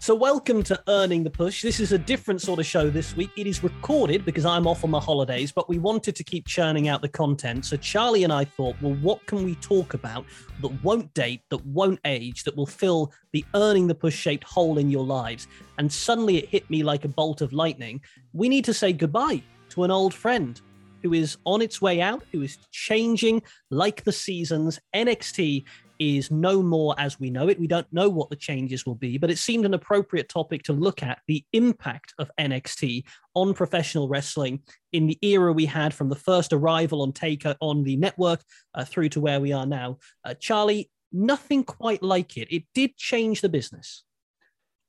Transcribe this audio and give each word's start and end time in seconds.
So, 0.00 0.14
welcome 0.14 0.62
to 0.62 0.82
Earning 0.88 1.22
the 1.22 1.28
Push. 1.28 1.60
This 1.60 1.80
is 1.80 1.92
a 1.92 1.98
different 1.98 2.40
sort 2.40 2.60
of 2.60 2.64
show 2.64 2.88
this 2.88 3.14
week. 3.14 3.28
It 3.36 3.46
is 3.46 3.62
recorded 3.62 4.24
because 4.24 4.46
I'm 4.46 4.66
off 4.66 4.84
on 4.84 4.90
my 4.90 5.00
holidays, 5.00 5.52
but 5.52 5.68
we 5.68 5.78
wanted 5.78 6.16
to 6.16 6.24
keep 6.24 6.46
churning 6.46 6.88
out 6.88 7.02
the 7.02 7.10
content. 7.10 7.66
So, 7.66 7.76
Charlie 7.76 8.24
and 8.24 8.32
I 8.32 8.46
thought, 8.46 8.74
well, 8.80 8.94
what 9.02 9.26
can 9.26 9.44
we 9.44 9.54
talk 9.56 9.92
about 9.92 10.24
that 10.62 10.82
won't 10.82 11.12
date, 11.12 11.42
that 11.50 11.66
won't 11.66 12.00
age, 12.06 12.44
that 12.44 12.56
will 12.56 12.64
fill 12.64 13.12
the 13.32 13.44
Earning 13.54 13.86
the 13.86 13.94
Push 13.94 14.16
shaped 14.16 14.44
hole 14.44 14.78
in 14.78 14.90
your 14.90 15.04
lives? 15.04 15.46
And 15.76 15.92
suddenly 15.92 16.38
it 16.38 16.48
hit 16.48 16.70
me 16.70 16.82
like 16.82 17.04
a 17.04 17.08
bolt 17.08 17.42
of 17.42 17.52
lightning. 17.52 18.00
We 18.32 18.48
need 18.48 18.64
to 18.64 18.72
say 18.72 18.94
goodbye 18.94 19.42
to 19.68 19.84
an 19.84 19.90
old 19.90 20.14
friend 20.14 20.58
who 21.02 21.12
is 21.12 21.36
on 21.44 21.62
its 21.62 21.80
way 21.80 22.00
out, 22.00 22.22
who 22.32 22.42
is 22.42 22.58
changing 22.70 23.42
like 23.70 24.04
the 24.04 24.12
seasons. 24.12 24.78
NXT 24.94 25.64
is 25.98 26.30
no 26.30 26.62
more 26.62 26.94
as 26.98 27.18
we 27.18 27.28
know 27.28 27.48
it. 27.48 27.58
We 27.58 27.66
don't 27.66 27.92
know 27.92 28.08
what 28.08 28.30
the 28.30 28.36
changes 28.36 28.86
will 28.86 28.94
be, 28.94 29.18
but 29.18 29.30
it 29.30 29.38
seemed 29.38 29.64
an 29.64 29.74
appropriate 29.74 30.28
topic 30.28 30.62
to 30.64 30.72
look 30.72 31.02
at 31.02 31.20
the 31.26 31.44
impact 31.52 32.14
of 32.18 32.30
NXT 32.38 33.04
on 33.34 33.54
professional 33.54 34.08
wrestling 34.08 34.60
in 34.92 35.06
the 35.06 35.18
era 35.22 35.52
we 35.52 35.66
had 35.66 35.92
from 35.92 36.08
the 36.08 36.16
first 36.16 36.52
arrival 36.52 37.02
on 37.02 37.12
Taker 37.12 37.56
on 37.60 37.82
the 37.82 37.96
network 37.96 38.42
uh, 38.74 38.84
through 38.84 39.08
to 39.10 39.20
where 39.20 39.40
we 39.40 39.52
are 39.52 39.66
now. 39.66 39.98
Uh, 40.24 40.34
Charlie, 40.34 40.90
nothing 41.12 41.64
quite 41.64 42.02
like 42.02 42.36
it. 42.36 42.52
It 42.52 42.64
did 42.74 42.96
change 42.96 43.40
the 43.40 43.48
business 43.48 44.04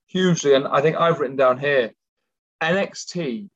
hugely, 0.10 0.56
and 0.56 0.68
I 0.68 0.82
think 0.82 0.98
I've 0.98 1.20
written 1.20 1.38
down 1.38 1.60
here 1.60 1.92
NXT 2.62 3.50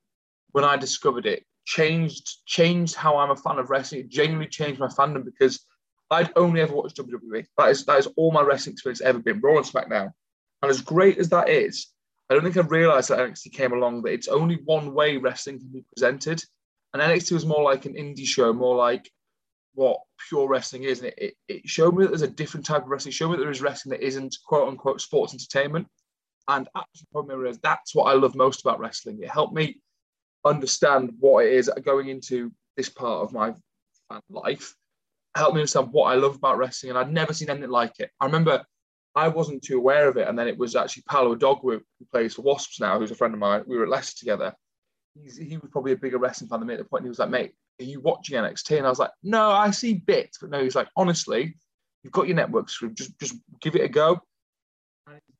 when 0.51 0.63
I 0.63 0.77
discovered 0.77 1.25
it 1.25 1.43
changed 1.65 2.45
changed 2.45 2.95
how 2.95 3.17
I'm 3.17 3.31
a 3.31 3.35
fan 3.35 3.59
of 3.59 3.69
wrestling. 3.69 4.01
It 4.01 4.09
genuinely 4.09 4.47
changed 4.47 4.79
my 4.79 4.87
fandom 4.87 5.25
because 5.25 5.65
I'd 6.11 6.31
only 6.35 6.61
ever 6.61 6.73
watched 6.73 6.97
WWE. 6.97 7.45
That 7.57 7.69
is 7.69 7.85
that 7.85 7.99
is 7.99 8.07
all 8.15 8.31
my 8.31 8.41
wrestling 8.41 8.73
experience 8.73 9.01
ever 9.01 9.19
been. 9.19 9.41
Raw 9.41 9.57
and 9.57 9.65
SmackDown. 9.65 10.11
And 10.61 10.69
as 10.69 10.81
great 10.81 11.17
as 11.17 11.29
that 11.29 11.49
is, 11.49 11.87
I 12.29 12.33
don't 12.33 12.43
think 12.43 12.57
I 12.57 12.61
realised 12.61 13.09
that 13.09 13.19
NXT 13.19 13.53
came 13.53 13.73
along 13.73 14.03
that 14.03 14.13
it's 14.13 14.27
only 14.27 14.55
one 14.63 14.93
way 14.93 15.17
wrestling 15.17 15.59
can 15.59 15.69
be 15.69 15.83
presented. 15.93 16.43
And 16.93 17.01
NXT 17.01 17.31
was 17.31 17.45
more 17.45 17.63
like 17.63 17.85
an 17.85 17.95
indie 17.95 18.25
show, 18.25 18.53
more 18.53 18.75
like 18.75 19.09
what 19.73 19.99
pure 20.29 20.47
wrestling 20.47 20.83
is. 20.83 20.99
And 20.99 21.09
it, 21.09 21.15
it, 21.17 21.33
it 21.47 21.61
showed 21.67 21.95
me 21.95 22.03
that 22.03 22.09
there's 22.09 22.21
a 22.21 22.27
different 22.27 22.65
type 22.65 22.83
of 22.83 22.89
wrestling. 22.89 23.11
Showed 23.11 23.31
me 23.31 23.37
that 23.37 23.43
there 23.43 23.51
is 23.51 23.61
wrestling 23.61 23.91
that 23.91 24.05
isn't 24.05 24.37
quote 24.45 24.69
unquote 24.69 25.01
sports 25.01 25.33
entertainment. 25.33 25.87
And 26.47 26.67
actually, 26.75 27.57
that's 27.61 27.95
what 27.95 28.05
I 28.05 28.13
love 28.13 28.35
most 28.35 28.61
about 28.61 28.79
wrestling. 28.79 29.19
It 29.21 29.29
helped 29.29 29.53
me 29.53 29.81
understand 30.45 31.13
what 31.19 31.45
it 31.45 31.53
is 31.53 31.69
going 31.83 32.09
into 32.09 32.51
this 32.75 32.89
part 32.89 33.23
of 33.23 33.33
my 33.33 33.53
life 34.29 34.75
helped 35.35 35.55
me 35.55 35.61
understand 35.61 35.89
what 35.91 36.11
I 36.11 36.15
love 36.15 36.35
about 36.35 36.57
wrestling, 36.57 36.91
and 36.91 36.99
I'd 36.99 37.11
never 37.11 37.33
seen 37.33 37.49
anything 37.49 37.69
like 37.69 37.99
it. 37.99 38.11
I 38.19 38.25
remember 38.25 38.63
I 39.15 39.27
wasn't 39.27 39.63
too 39.63 39.77
aware 39.77 40.07
of 40.07 40.17
it, 40.17 40.27
and 40.27 40.37
then 40.37 40.47
it 40.47 40.57
was 40.57 40.75
actually 40.75 41.03
Paolo 41.07 41.35
Odogwu, 41.35 41.81
who 41.99 42.05
plays 42.11 42.35
for 42.35 42.43
Wasps 42.43 42.79
now, 42.79 42.99
who's 42.99 43.11
a 43.11 43.15
friend 43.15 43.33
of 43.33 43.39
mine. 43.39 43.63
We 43.65 43.77
were 43.77 43.83
at 43.83 43.89
Leicester 43.89 44.19
together. 44.19 44.53
He's, 45.15 45.37
he 45.37 45.57
was 45.57 45.69
probably 45.71 45.91
a 45.91 45.97
bigger 45.97 46.17
wrestling 46.17 46.49
fan 46.49 46.59
than 46.59 46.67
me 46.67 46.73
at 46.73 46.79
the 46.79 46.85
point. 46.85 47.01
And 47.01 47.07
he 47.07 47.09
was 47.09 47.19
like, 47.19 47.29
"Mate, 47.29 47.53
are 47.79 47.85
you 47.85 47.99
watching 48.01 48.37
NXT?" 48.37 48.77
And 48.77 48.87
I 48.87 48.89
was 48.89 48.99
like, 48.99 49.11
"No, 49.21 49.49
I 49.49 49.71
see 49.71 49.95
bits, 49.95 50.39
but 50.39 50.49
no." 50.49 50.63
He's 50.63 50.75
like, 50.75 50.89
"Honestly, 50.95 51.55
you've 52.03 52.13
got 52.13 52.27
your 52.27 52.35
networks. 52.35 52.79
Just 52.93 53.17
just 53.19 53.35
give 53.61 53.75
it 53.75 53.83
a 53.83 53.89
go." 53.89 54.19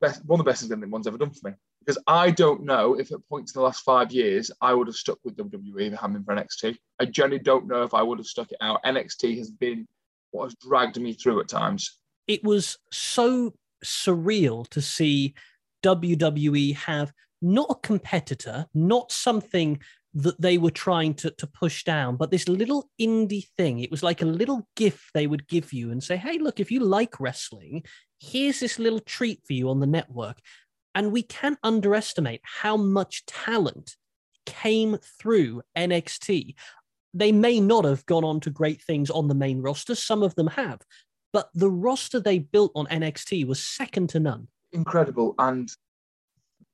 Best, 0.01 0.23
one 0.25 0.39
of 0.39 0.45
the 0.45 0.51
best 0.51 0.61
things 0.61 0.71
anyone's 0.71 1.07
ever 1.07 1.17
done 1.17 1.31
for 1.31 1.49
me 1.49 1.55
because 1.86 2.02
I 2.08 2.31
don't 2.31 2.64
know 2.64 2.94
if 2.94 3.12
at 3.12 3.28
points 3.30 3.53
in 3.53 3.59
the 3.59 3.66
last 3.66 3.81
five 3.81 4.12
years 4.12 4.52
I 4.62 4.73
would 4.73 4.88
have 4.88 4.95
stuck 4.95 5.20
with 5.23 5.36
WWE 5.36 5.92
if 5.92 6.00
hadn't 6.00 6.23
for 6.23 6.36
NXT. 6.36 6.78
I 7.00 7.06
generally 7.06 7.39
don't 7.39 7.67
know 7.67 7.84
if 7.84 7.94
I 7.94 8.02
would 8.02 8.20
have 8.20 8.28
stuck 8.28 8.52
it 8.52 8.58
out. 8.62 8.84
NXT 8.84 9.38
has 9.38 9.52
been 9.52 9.88
what 10.31 10.45
has 10.45 10.56
dragged 10.56 11.00
me 11.00 11.14
through 11.14 11.42
at 11.42 11.48
times. 11.48 12.00
It 12.28 12.44
was 12.44 12.78
so 12.92 13.54
surreal 13.84 14.67
to 14.70 14.81
see 14.81 15.36
WWE 15.84 16.76
have 16.76 17.11
not 17.42 17.70
a 17.70 17.76
competitor, 17.76 18.66
not 18.73 19.11
something 19.11 19.80
that 20.16 20.39
they 20.39 20.58
were 20.58 20.72
trying 20.72 21.14
to, 21.16 21.32
to 21.32 21.48
push 21.48 21.83
down, 21.83 22.16
but 22.16 22.30
this 22.30 22.48
little 22.48 22.89
indie 23.02 23.48
thing. 23.58 23.80
It 23.80 23.92
was 23.92 24.04
like 24.04 24.22
a 24.22 24.26
little 24.26 24.67
gift 24.76 25.05
they 25.14 25.27
would 25.27 25.48
give 25.48 25.73
you 25.73 25.92
and 25.92 26.04
say, 26.04 26.17
hey, 26.17 26.38
look, 26.38 26.60
if 26.60 26.72
you 26.72 26.80
like 26.82 27.20
wrestling, 27.20 27.83
here's 28.20 28.60
this 28.60 28.77
little 28.77 28.99
treat 28.99 29.42
for 29.45 29.54
you 29.54 29.70
on 29.70 29.80
the 29.80 29.88
network. 29.88 30.38
And 30.95 31.11
we 31.11 31.23
can't 31.23 31.59
underestimate 31.64 32.42
how 32.43 32.77
much 32.77 33.26
talent 33.26 33.95
came 34.45 34.98
through 35.20 35.61
NXT. 35.77 36.55
They 37.14 37.31
may 37.31 37.59
not 37.59 37.86
have 37.86 38.05
gone 38.05 38.23
on 38.23 38.39
to 38.42 38.49
great 38.49 38.81
things 38.81 39.09
on 39.09 39.27
the 39.27 39.36
main 39.36 39.61
roster, 39.61 39.95
some 39.95 40.23
of 40.23 40.36
them 40.36 40.48
have, 40.48 40.81
but 41.31 41.49
the 41.54 41.70
roster 41.70 42.20
they 42.20 42.39
built 42.39 42.71
on 42.76 42.87
NXT 42.87 43.45
was 43.48 43.64
second 43.64 44.09
to 44.09 44.20
none. 44.20 44.48
Incredible. 44.71 45.36
And 45.37 45.70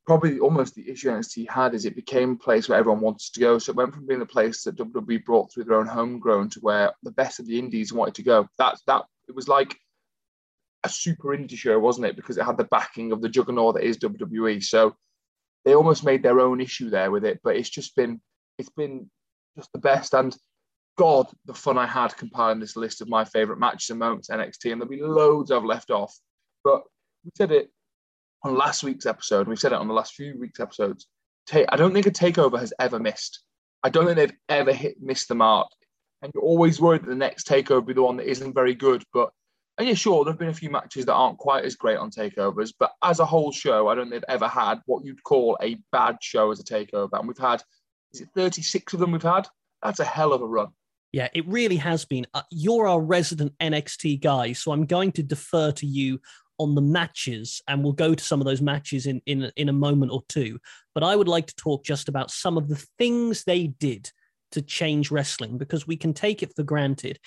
probably 0.05 0.39
almost 0.39 0.73
the 0.73 0.89
issue 0.89 1.09
NXT 1.09 1.49
had 1.49 1.75
is 1.75 1.85
it 1.85 1.95
became 1.95 2.31
a 2.31 2.35
place 2.35 2.67
where 2.67 2.79
everyone 2.79 2.99
wanted 3.01 3.31
to 3.33 3.39
go. 3.39 3.59
So 3.59 3.71
it 3.71 3.75
went 3.75 3.93
from 3.93 4.07
being 4.07 4.21
a 4.21 4.25
place 4.25 4.63
that 4.63 4.75
WWE 4.75 5.23
brought 5.23 5.51
through 5.51 5.65
their 5.65 5.77
own 5.77 5.87
homegrown 5.87 6.49
to 6.49 6.59
where 6.61 6.93
the 7.03 7.11
best 7.11 7.39
of 7.39 7.45
the 7.45 7.59
indies 7.59 7.93
wanted 7.93 8.15
to 8.15 8.23
go. 8.23 8.47
That 8.57 8.79
that 8.87 9.03
it 9.27 9.35
was 9.35 9.47
like 9.47 9.77
a 10.83 10.89
super 10.89 11.29
indie 11.29 11.57
show, 11.57 11.77
wasn't 11.79 12.07
it? 12.07 12.15
Because 12.15 12.37
it 12.37 12.45
had 12.45 12.57
the 12.57 12.65
backing 12.65 13.11
of 13.11 13.21
the 13.21 13.29
juggernaut 13.29 13.75
that 13.75 13.83
is 13.83 13.97
WWE. 13.97 14.63
So 14.63 14.95
they 15.65 15.75
almost 15.75 16.05
made 16.05 16.23
their 16.23 16.39
own 16.39 16.61
issue 16.61 16.89
there 16.89 17.11
with 17.11 17.25
it. 17.25 17.39
But 17.43 17.55
it's 17.55 17.69
just 17.69 17.95
been 17.95 18.21
it's 18.57 18.69
been 18.69 19.09
just 19.57 19.71
the 19.73 19.79
best. 19.79 20.13
And 20.13 20.35
God, 20.97 21.27
the 21.45 21.53
fun 21.53 21.77
I 21.77 21.85
had 21.85 22.15
compiling 22.17 22.59
this 22.59 22.75
list 22.75 23.01
of 23.01 23.09
my 23.09 23.23
favorite 23.25 23.59
matches 23.59 23.89
and 23.89 23.99
moments 23.99 24.29
NXT, 24.29 24.71
and 24.71 24.81
there'll 24.81 24.89
be 24.89 25.01
loads 25.01 25.51
I've 25.51 25.63
left 25.63 25.91
off. 25.91 26.13
But 26.63 26.83
we 27.23 27.31
said 27.35 27.51
it 27.51 27.69
on 28.43 28.57
last 28.57 28.83
week's 28.83 29.05
episode, 29.05 29.47
we've 29.47 29.59
said 29.59 29.71
it 29.71 29.79
on 29.79 29.87
the 29.87 29.93
last 29.93 30.13
few 30.13 30.37
weeks' 30.39 30.59
episodes. 30.59 31.07
I 31.53 31.75
don't 31.77 31.93
think 31.93 32.05
a 32.05 32.11
takeover 32.11 32.59
has 32.59 32.73
ever 32.79 32.99
missed. 32.99 33.41
I 33.83 33.89
don't 33.89 34.05
think 34.05 34.17
they've 34.17 34.37
ever 34.49 34.73
hit 34.73 35.01
missed 35.01 35.29
the 35.29 35.35
mark. 35.35 35.67
And 36.21 36.31
you're 36.35 36.43
always 36.43 36.81
worried 36.81 37.03
that 37.03 37.09
the 37.09 37.15
next 37.15 37.47
takeover 37.47 37.75
will 37.75 37.81
be 37.81 37.93
the 37.93 38.03
one 38.03 38.17
that 38.17 38.29
isn't 38.29 38.53
very 38.53 38.75
good, 38.75 39.03
but 39.13 39.31
and 39.79 39.87
yeah, 39.87 39.93
sure, 39.93 40.25
there 40.25 40.33
have 40.33 40.39
been 40.39 40.49
a 40.49 40.53
few 40.53 40.69
matches 40.69 41.05
that 41.05 41.13
aren't 41.13 41.37
quite 41.37 41.63
as 41.63 41.75
great 41.75 41.97
on 41.97 42.11
takeovers, 42.11 42.73
but 42.77 42.91
as 43.01 43.21
a 43.21 43.25
whole 43.25 43.53
show, 43.53 43.87
I 43.87 43.95
don't 43.95 44.09
think 44.09 44.25
they've 44.27 44.35
ever 44.35 44.49
had 44.49 44.81
what 44.87 45.05
you'd 45.05 45.23
call 45.23 45.57
a 45.61 45.77
bad 45.93 46.17
show 46.21 46.51
as 46.51 46.59
a 46.59 46.65
takeover. 46.65 47.17
And 47.17 47.29
we've 47.29 47.37
had, 47.37 47.63
is 48.11 48.19
it 48.19 48.27
36 48.35 48.93
of 48.93 48.99
them 48.99 49.13
we've 49.13 49.23
had? 49.23 49.47
That's 49.81 50.01
a 50.01 50.05
hell 50.05 50.33
of 50.33 50.41
a 50.41 50.45
run. 50.45 50.67
Yeah, 51.13 51.29
it 51.33 51.47
really 51.47 51.77
has 51.77 52.03
been. 52.03 52.27
Uh, 52.33 52.41
you're 52.51 52.87
our 52.87 52.99
resident 52.99 53.53
NXT 53.59 54.21
guy, 54.21 54.51
so 54.51 54.73
I'm 54.73 54.85
going 54.85 55.13
to 55.13 55.23
defer 55.23 55.71
to 55.71 55.85
you 55.85 56.19
on 56.59 56.75
the 56.75 56.81
matches, 56.81 57.61
and 57.69 57.81
we'll 57.81 57.93
go 57.93 58.13
to 58.13 58.23
some 58.23 58.41
of 58.41 58.45
those 58.45 58.61
matches 58.61 59.07
in 59.07 59.21
in 59.25 59.49
in 59.55 59.69
a 59.69 59.73
moment 59.73 60.11
or 60.11 60.23
two. 60.27 60.59
But 60.93 61.03
I 61.03 61.15
would 61.15 61.29
like 61.29 61.47
to 61.47 61.55
talk 61.55 61.85
just 61.85 62.09
about 62.09 62.31
some 62.31 62.57
of 62.57 62.67
the 62.67 62.85
things 62.99 63.45
they 63.45 63.67
did 63.67 64.11
to 64.51 64.61
change 64.61 65.09
wrestling 65.09 65.57
because 65.57 65.87
we 65.87 65.95
can 65.95 66.13
take 66.13 66.43
it 66.43 66.53
for 66.55 66.63
granted 66.63 67.17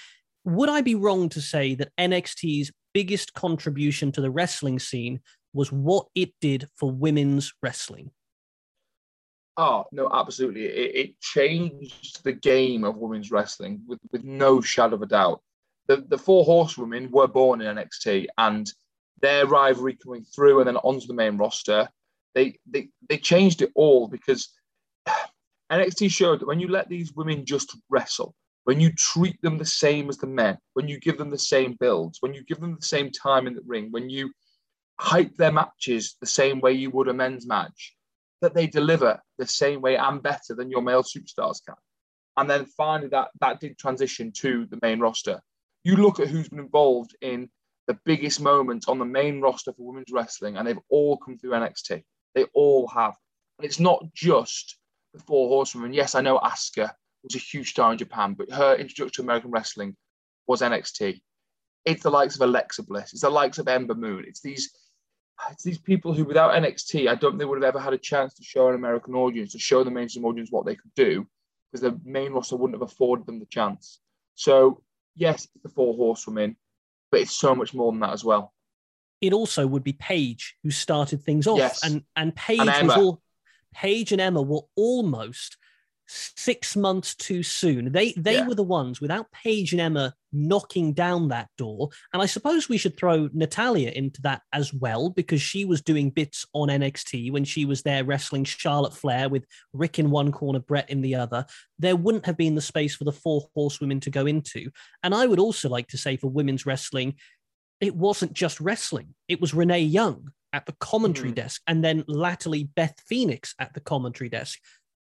would 0.44 0.68
I 0.68 0.80
be 0.80 0.94
wrong 0.94 1.28
to 1.30 1.40
say 1.40 1.74
that 1.76 1.92
NXT's 1.98 2.72
biggest 2.94 3.34
contribution 3.34 4.12
to 4.12 4.20
the 4.20 4.30
wrestling 4.30 4.78
scene 4.78 5.20
was 5.52 5.70
what 5.70 6.06
it 6.14 6.32
did 6.40 6.68
for 6.76 6.90
women's 6.90 7.52
wrestling? 7.62 8.10
Oh, 9.56 9.84
no, 9.92 10.10
absolutely. 10.12 10.64
It, 10.64 10.96
it 10.96 11.20
changed 11.20 12.24
the 12.24 12.32
game 12.32 12.84
of 12.84 12.96
women's 12.96 13.30
wrestling 13.30 13.82
with, 13.86 13.98
with 14.10 14.24
no 14.24 14.56
hmm. 14.56 14.62
shadow 14.62 14.94
of 14.94 15.02
a 15.02 15.06
doubt. 15.06 15.42
The, 15.88 16.04
the 16.08 16.18
four 16.18 16.44
horsewomen 16.44 17.10
were 17.10 17.26
born 17.26 17.60
in 17.60 17.76
NXT 17.76 18.26
and 18.38 18.70
their 19.20 19.46
rivalry 19.46 19.96
coming 20.02 20.24
through 20.24 20.60
and 20.60 20.68
then 20.68 20.76
onto 20.78 21.06
the 21.06 21.14
main 21.14 21.36
roster, 21.36 21.88
they, 22.34 22.58
they, 22.70 22.88
they 23.08 23.18
changed 23.18 23.62
it 23.62 23.70
all 23.74 24.08
because 24.08 24.48
NXT 25.72 26.10
showed 26.10 26.40
that 26.40 26.46
when 26.46 26.60
you 26.60 26.68
let 26.68 26.88
these 26.88 27.12
women 27.12 27.44
just 27.44 27.76
wrestle, 27.90 28.34
when 28.64 28.80
you 28.80 28.92
treat 28.92 29.40
them 29.42 29.58
the 29.58 29.64
same 29.64 30.08
as 30.08 30.18
the 30.18 30.26
men, 30.26 30.56
when 30.74 30.88
you 30.88 30.98
give 31.00 31.18
them 31.18 31.30
the 31.30 31.38
same 31.38 31.76
builds, 31.80 32.18
when 32.20 32.34
you 32.34 32.44
give 32.44 32.60
them 32.60 32.76
the 32.76 32.86
same 32.86 33.10
time 33.10 33.46
in 33.46 33.54
the 33.54 33.62
ring, 33.66 33.88
when 33.90 34.08
you 34.08 34.30
hype 35.00 35.34
their 35.36 35.52
matches 35.52 36.16
the 36.20 36.26
same 36.26 36.60
way 36.60 36.72
you 36.72 36.90
would 36.90 37.08
a 37.08 37.14
men's 37.14 37.46
match, 37.46 37.96
that 38.40 38.54
they 38.54 38.66
deliver 38.66 39.20
the 39.38 39.46
same 39.46 39.80
way 39.80 39.96
and 39.96 40.22
better 40.22 40.54
than 40.54 40.70
your 40.70 40.82
male 40.82 41.02
superstars 41.02 41.64
can. 41.64 41.74
And 42.36 42.48
then 42.48 42.66
finally, 42.66 43.08
that 43.08 43.28
that 43.40 43.60
did 43.60 43.78
transition 43.78 44.32
to 44.38 44.66
the 44.66 44.78
main 44.80 45.00
roster. 45.00 45.40
You 45.84 45.96
look 45.96 46.20
at 46.20 46.28
who's 46.28 46.48
been 46.48 46.60
involved 46.60 47.16
in 47.20 47.50
the 47.88 47.98
biggest 48.04 48.40
moments 48.40 48.88
on 48.88 48.98
the 48.98 49.04
main 49.04 49.40
roster 49.40 49.72
for 49.72 49.86
women's 49.86 50.12
wrestling, 50.12 50.56
and 50.56 50.66
they've 50.66 50.78
all 50.88 51.16
come 51.18 51.36
through 51.36 51.50
NXT. 51.50 52.02
They 52.34 52.44
all 52.54 52.86
have, 52.88 53.14
and 53.58 53.66
it's 53.66 53.80
not 53.80 54.04
just 54.14 54.78
the 55.12 55.20
four 55.20 55.48
horsewomen. 55.48 55.92
Yes, 55.92 56.14
I 56.14 56.20
know 56.20 56.38
Asuka 56.38 56.92
was 57.22 57.34
a 57.34 57.38
huge 57.38 57.70
star 57.70 57.92
in 57.92 57.98
Japan, 57.98 58.34
but 58.34 58.50
her 58.50 58.74
introduction 58.74 59.10
to 59.12 59.22
American 59.22 59.50
wrestling 59.50 59.96
was 60.46 60.60
NXT. 60.60 61.20
It's 61.84 62.02
the 62.02 62.10
likes 62.10 62.34
of 62.36 62.42
Alexa 62.42 62.82
Bliss. 62.84 63.12
It's 63.12 63.22
the 63.22 63.30
likes 63.30 63.58
of 63.58 63.68
Ember 63.68 63.94
Moon. 63.94 64.24
It's 64.26 64.40
these 64.40 64.70
it's 65.50 65.64
these 65.64 65.78
people 65.78 66.12
who, 66.12 66.24
without 66.24 66.52
NXT, 66.52 67.08
I 67.08 67.16
don't 67.16 67.32
think 67.32 67.40
they 67.40 67.44
would 67.44 67.60
have 67.60 67.74
ever 67.74 67.80
had 67.80 67.92
a 67.94 67.98
chance 67.98 68.34
to 68.34 68.44
show 68.44 68.68
an 68.68 68.76
American 68.76 69.14
audience, 69.14 69.52
to 69.52 69.58
show 69.58 69.82
the 69.82 69.90
mainstream 69.90 70.24
audience 70.24 70.52
what 70.52 70.66
they 70.66 70.76
could 70.76 70.94
do, 70.94 71.26
because 71.72 71.80
the 71.80 71.98
main 72.04 72.32
roster 72.32 72.56
wouldn't 72.56 72.80
have 72.80 72.88
afforded 72.88 73.26
them 73.26 73.40
the 73.40 73.46
chance. 73.46 73.98
So 74.34 74.82
yes, 75.16 75.48
it's 75.54 75.62
the 75.62 75.68
four 75.68 75.94
horsewomen, 75.94 76.56
but 77.10 77.20
it's 77.20 77.34
so 77.36 77.54
much 77.54 77.74
more 77.74 77.90
than 77.90 78.00
that 78.00 78.12
as 78.12 78.24
well. 78.24 78.52
It 79.20 79.32
also 79.32 79.66
would 79.66 79.82
be 79.82 79.94
Paige 79.94 80.56
who 80.62 80.70
started 80.70 81.22
things 81.22 81.46
off, 81.46 81.58
Yes. 81.58 81.82
and 81.84 82.02
and 82.14 82.34
Paige 82.36 82.60
And 82.60 82.88
was 82.88 82.96
all 82.96 83.22
Paige 83.74 84.12
and 84.12 84.20
Emma 84.20 84.42
were 84.42 84.62
almost 84.76 85.56
six 86.06 86.76
months 86.76 87.14
too 87.14 87.42
soon. 87.42 87.92
They 87.92 88.12
they 88.12 88.34
Yeah. 88.34 88.46
were 88.46 88.54
the 88.54 88.62
ones 88.62 89.00
without 89.00 89.30
Paige 89.32 89.72
and 89.72 89.80
Emma 89.80 90.14
knocking 90.32 90.92
down 90.94 91.28
that 91.28 91.48
door. 91.58 91.90
And 92.12 92.22
I 92.22 92.26
suppose 92.26 92.68
we 92.68 92.78
should 92.78 92.96
throw 92.96 93.28
Natalya 93.32 93.90
into 93.90 94.20
that 94.22 94.42
as 94.52 94.72
well 94.72 95.10
because 95.10 95.42
she 95.42 95.64
was 95.64 95.82
doing 95.82 96.10
bits 96.10 96.46
on 96.54 96.68
NXT 96.68 97.30
when 97.30 97.44
she 97.44 97.64
was 97.64 97.82
there 97.82 98.04
wrestling 98.04 98.44
Charlotte 98.44 98.94
Flair 98.94 99.28
with 99.28 99.44
Rick 99.72 99.98
in 99.98 100.10
one 100.10 100.32
corner, 100.32 100.58
Brett 100.60 100.88
in 100.90 101.02
the 101.02 101.14
other. 101.14 101.46
There 101.78 101.96
wouldn't 101.96 102.26
have 102.26 102.36
been 102.36 102.54
the 102.54 102.60
space 102.62 102.94
for 102.96 103.04
the 103.04 103.12
four 103.12 103.48
horsewomen 103.54 104.00
to 104.00 104.10
go 104.10 104.26
into. 104.26 104.70
And 105.02 105.14
I 105.14 105.26
would 105.26 105.38
also 105.38 105.68
like 105.68 105.88
to 105.88 105.98
say 105.98 106.16
for 106.16 106.28
women's 106.28 106.64
wrestling, 106.66 107.14
it 107.80 107.94
wasn't 107.94 108.32
just 108.32 108.60
wrestling. 108.60 109.14
It 109.28 109.40
was 109.40 109.52
Renee 109.54 109.80
Young 109.82 110.32
at 110.54 110.66
the 110.66 110.72
commentary 110.80 111.30
Hmm. 111.30 111.34
desk 111.34 111.62
and 111.66 111.82
then 111.82 112.04
latterly 112.06 112.64
Beth 112.64 113.00
Phoenix 113.06 113.54
at 113.58 113.72
the 113.74 113.80
commentary 113.80 114.28
desk. 114.28 114.58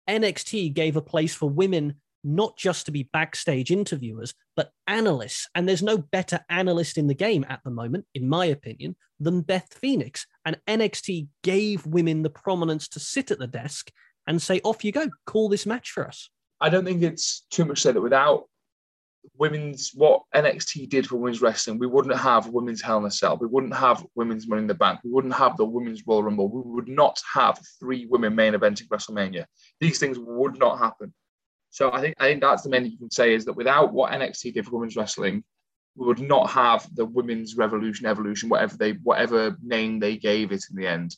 NXT 0.09 0.73
gave 0.73 0.95
a 0.95 1.01
place 1.01 1.33
for 1.33 1.49
women 1.49 1.95
not 2.23 2.57
just 2.57 2.85
to 2.85 2.91
be 2.91 3.09
backstage 3.11 3.69
interviewers, 3.71 4.33
but 4.55 4.71
analysts. 4.87 5.47
And 5.55 5.67
there's 5.67 5.83
no 5.83 5.97
better 5.97 6.39
analyst 6.49 6.97
in 6.97 7.07
the 7.07 7.13
game 7.13 7.45
at 7.49 7.59
the 7.63 7.71
moment, 7.71 8.05
in 8.15 8.29
my 8.29 8.45
opinion, 8.45 8.95
than 9.19 9.41
Beth 9.41 9.73
Phoenix. 9.73 10.25
And 10.45 10.57
NXT 10.67 11.27
gave 11.43 11.85
women 11.85 12.23
the 12.23 12.29
prominence 12.29 12.87
to 12.89 12.99
sit 12.99 13.31
at 13.31 13.39
the 13.39 13.47
desk 13.47 13.91
and 14.27 14.41
say, 14.41 14.61
off 14.63 14.85
you 14.85 14.91
go, 14.91 15.09
call 15.25 15.49
this 15.49 15.65
match 15.65 15.91
for 15.91 16.07
us. 16.07 16.29
I 16.61 16.69
don't 16.69 16.85
think 16.85 17.03
it's 17.03 17.45
too 17.49 17.65
much 17.65 17.81
said 17.81 17.95
that 17.95 18.01
without 18.01 18.45
women's 19.37 19.91
what 19.93 20.23
NXT 20.35 20.89
did 20.89 21.07
for 21.07 21.17
women's 21.17 21.41
wrestling, 21.41 21.79
we 21.79 21.87
wouldn't 21.87 22.17
have 22.17 22.47
women's 22.47 22.81
Hell 22.81 22.99
in 22.99 23.05
a 23.05 23.11
Cell. 23.11 23.37
We 23.37 23.47
wouldn't 23.47 23.75
have 23.75 24.05
women's 24.15 24.47
Money 24.47 24.61
in 24.61 24.67
the 24.67 24.73
Bank. 24.73 24.99
We 25.03 25.11
wouldn't 25.11 25.33
have 25.33 25.57
the 25.57 25.65
women's 25.65 26.05
Royal 26.05 26.23
Rumble. 26.23 26.49
We 26.49 26.61
would 26.61 26.87
not 26.87 27.19
have 27.33 27.59
three 27.79 28.05
women 28.05 28.35
main 28.35 28.53
eventing 28.53 28.87
WrestleMania. 28.87 29.45
These 29.79 29.99
things 29.99 30.17
would 30.19 30.59
not 30.59 30.79
happen. 30.79 31.13
So 31.69 31.91
I 31.91 32.01
think 32.01 32.15
I 32.19 32.27
think 32.27 32.41
that's 32.41 32.63
the 32.63 32.69
main 32.69 32.83
thing 32.83 32.91
you 32.91 32.97
can 32.97 33.11
say 33.11 33.33
is 33.33 33.45
that 33.45 33.53
without 33.53 33.93
what 33.93 34.11
NXT 34.11 34.53
did 34.53 34.65
for 34.65 34.75
women's 34.75 34.95
wrestling, 34.95 35.43
we 35.95 36.05
would 36.05 36.19
not 36.19 36.49
have 36.49 36.87
the 36.95 37.05
women's 37.05 37.55
revolution, 37.55 38.05
evolution, 38.05 38.49
whatever 38.49 38.77
they 38.77 38.91
whatever 38.91 39.57
name 39.63 39.99
they 39.99 40.17
gave 40.17 40.51
it 40.51 40.63
in 40.69 40.75
the 40.75 40.87
end. 40.87 41.15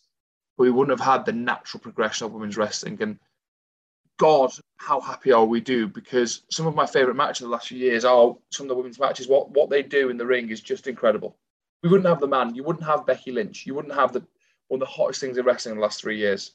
We 0.58 0.72
wouldn't 0.72 0.98
have 0.98 1.06
had 1.06 1.26
the 1.26 1.34
natural 1.34 1.82
progression 1.82 2.26
of 2.26 2.32
women's 2.32 2.56
wrestling. 2.56 3.02
And 3.02 3.20
God, 4.18 4.52
how 4.78 5.00
happy 5.00 5.32
are 5.32 5.46
we 5.46 5.60
do? 5.60 5.88
Because 5.88 6.44
some 6.50 6.68
of 6.68 6.76
my 6.76 6.86
favorite 6.86 7.16
matches 7.16 7.42
of 7.42 7.50
the 7.50 7.54
last 7.54 7.68
few 7.68 7.78
years 7.78 8.06
are 8.06 8.36
some 8.50 8.66
of 8.66 8.70
the 8.70 8.76
women's 8.76 9.00
matches. 9.00 9.28
What 9.28 9.52
what 9.52 9.70
they 9.70 9.84
do 9.84 10.10
in 10.10 10.18
the 10.18 10.26
ring 10.26 10.50
is 10.50 10.62
just 10.62 10.88
incredible. 10.88 11.38
We 11.84 11.90
wouldn't 11.90 12.08
have 12.08 12.20
the 12.20 12.28
man. 12.28 12.56
You 12.56 12.64
wouldn't 12.64 12.86
have 12.86 13.06
Becky 13.06 13.32
Lynch. 13.32 13.66
You 13.66 13.76
wouldn't 13.76 13.94
have 13.94 14.14
the 14.14 14.24
one 14.68 14.82
of 14.82 14.88
the 14.88 14.94
hottest 14.94 15.22
things 15.22 15.38
in 15.38 15.46
wrestling 15.46 15.74
in 15.74 15.78
the 15.78 15.84
last 15.84 16.02
three 16.02 16.18
years. 16.18 16.54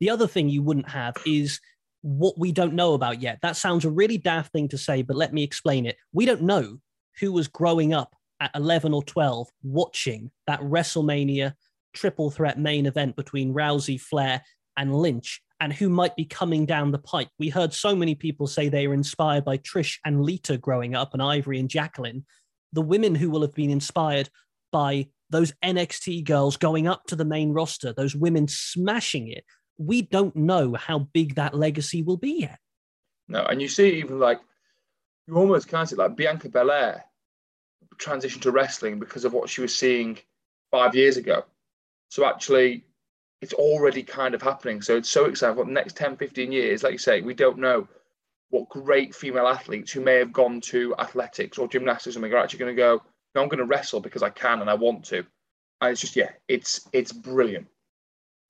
The 0.00 0.10
other 0.10 0.26
thing 0.26 0.48
you 0.48 0.62
wouldn't 0.62 0.88
have 0.88 1.14
is 1.26 1.60
what 2.02 2.38
we 2.38 2.52
don't 2.52 2.74
know 2.74 2.94
about 2.94 3.20
yet. 3.20 3.38
That 3.42 3.56
sounds 3.56 3.84
a 3.84 3.90
really 3.90 4.18
daft 4.18 4.52
thing 4.52 4.68
to 4.68 4.78
say, 4.78 5.02
but 5.02 5.16
let 5.16 5.32
me 5.32 5.42
explain 5.42 5.86
it. 5.86 5.96
We 6.12 6.26
don't 6.26 6.42
know 6.42 6.78
who 7.20 7.32
was 7.32 7.48
growing 7.48 7.94
up 7.94 8.14
at 8.40 8.50
11 8.54 8.92
or 8.92 9.02
12 9.04 9.48
watching 9.62 10.30
that 10.46 10.60
WrestleMania 10.60 11.54
triple 11.92 12.30
threat 12.30 12.58
main 12.58 12.86
event 12.86 13.14
between 13.14 13.54
Rousey, 13.54 14.00
Flair, 14.00 14.42
and 14.76 14.94
Lynch, 14.94 15.42
and 15.62 15.72
who 15.72 15.88
might 15.88 16.16
be 16.16 16.24
coming 16.24 16.66
down 16.66 16.90
the 16.90 16.98
pike. 16.98 17.28
We 17.38 17.48
heard 17.48 17.72
so 17.72 17.94
many 17.94 18.16
people 18.16 18.48
say 18.48 18.68
they 18.68 18.88
were 18.88 18.94
inspired 18.94 19.44
by 19.44 19.58
Trish 19.58 19.96
and 20.04 20.20
Lita 20.20 20.58
growing 20.58 20.96
up, 20.96 21.14
and 21.14 21.22
Ivory 21.22 21.60
and 21.60 21.70
Jacqueline. 21.70 22.24
The 22.72 22.82
women 22.82 23.14
who 23.14 23.30
will 23.30 23.42
have 23.42 23.54
been 23.54 23.70
inspired 23.70 24.28
by 24.72 25.06
those 25.30 25.52
NXT 25.64 26.24
girls 26.24 26.56
going 26.56 26.88
up 26.88 27.04
to 27.06 27.16
the 27.16 27.24
main 27.24 27.52
roster, 27.52 27.92
those 27.92 28.16
women 28.16 28.48
smashing 28.48 29.28
it. 29.28 29.44
We 29.78 30.02
don't 30.02 30.34
know 30.34 30.74
how 30.74 30.98
big 31.14 31.36
that 31.36 31.54
legacy 31.54 32.02
will 32.02 32.16
be 32.16 32.40
yet. 32.40 32.58
No, 33.28 33.44
and 33.44 33.62
you 33.62 33.68
see 33.68 34.00
even 34.00 34.18
like 34.18 34.40
you 35.28 35.36
almost 35.36 35.68
can't 35.68 35.88
see 35.88 35.94
like 35.94 36.16
Bianca 36.16 36.48
Belair 36.48 37.04
transition 37.98 38.40
to 38.40 38.50
wrestling 38.50 38.98
because 38.98 39.24
of 39.24 39.32
what 39.32 39.48
she 39.48 39.60
was 39.60 39.78
seeing 39.78 40.18
five 40.72 40.96
years 40.96 41.16
ago. 41.16 41.44
So 42.08 42.26
actually, 42.26 42.84
it's 43.42 43.52
already 43.54 44.04
kind 44.04 44.34
of 44.34 44.40
happening. 44.40 44.80
So 44.80 44.96
it's 44.96 45.10
so 45.10 45.26
exciting. 45.26 45.56
For 45.56 45.64
the 45.64 45.72
next 45.72 45.96
10, 45.96 46.16
15 46.16 46.52
years, 46.52 46.84
like 46.84 46.92
you 46.92 46.98
say, 46.98 47.20
we 47.20 47.34
don't 47.34 47.58
know 47.58 47.88
what 48.50 48.68
great 48.68 49.14
female 49.14 49.48
athletes 49.48 49.90
who 49.90 50.00
may 50.00 50.14
have 50.14 50.32
gone 50.32 50.60
to 50.60 50.94
athletics 50.98 51.58
or 51.58 51.66
gymnastics 51.66 52.14
something 52.14 52.32
are 52.32 52.36
actually 52.36 52.60
going 52.60 52.74
to 52.74 52.80
go, 52.80 53.02
no, 53.34 53.42
I'm 53.42 53.48
going 53.48 53.58
to 53.58 53.64
wrestle 53.64 54.00
because 54.00 54.22
I 54.22 54.30
can 54.30 54.60
and 54.60 54.70
I 54.70 54.74
want 54.74 55.04
to. 55.06 55.24
And 55.80 55.90
it's 55.90 56.00
just, 56.00 56.14
yeah, 56.14 56.30
it's 56.48 56.88
it's 56.92 57.12
brilliant. 57.12 57.66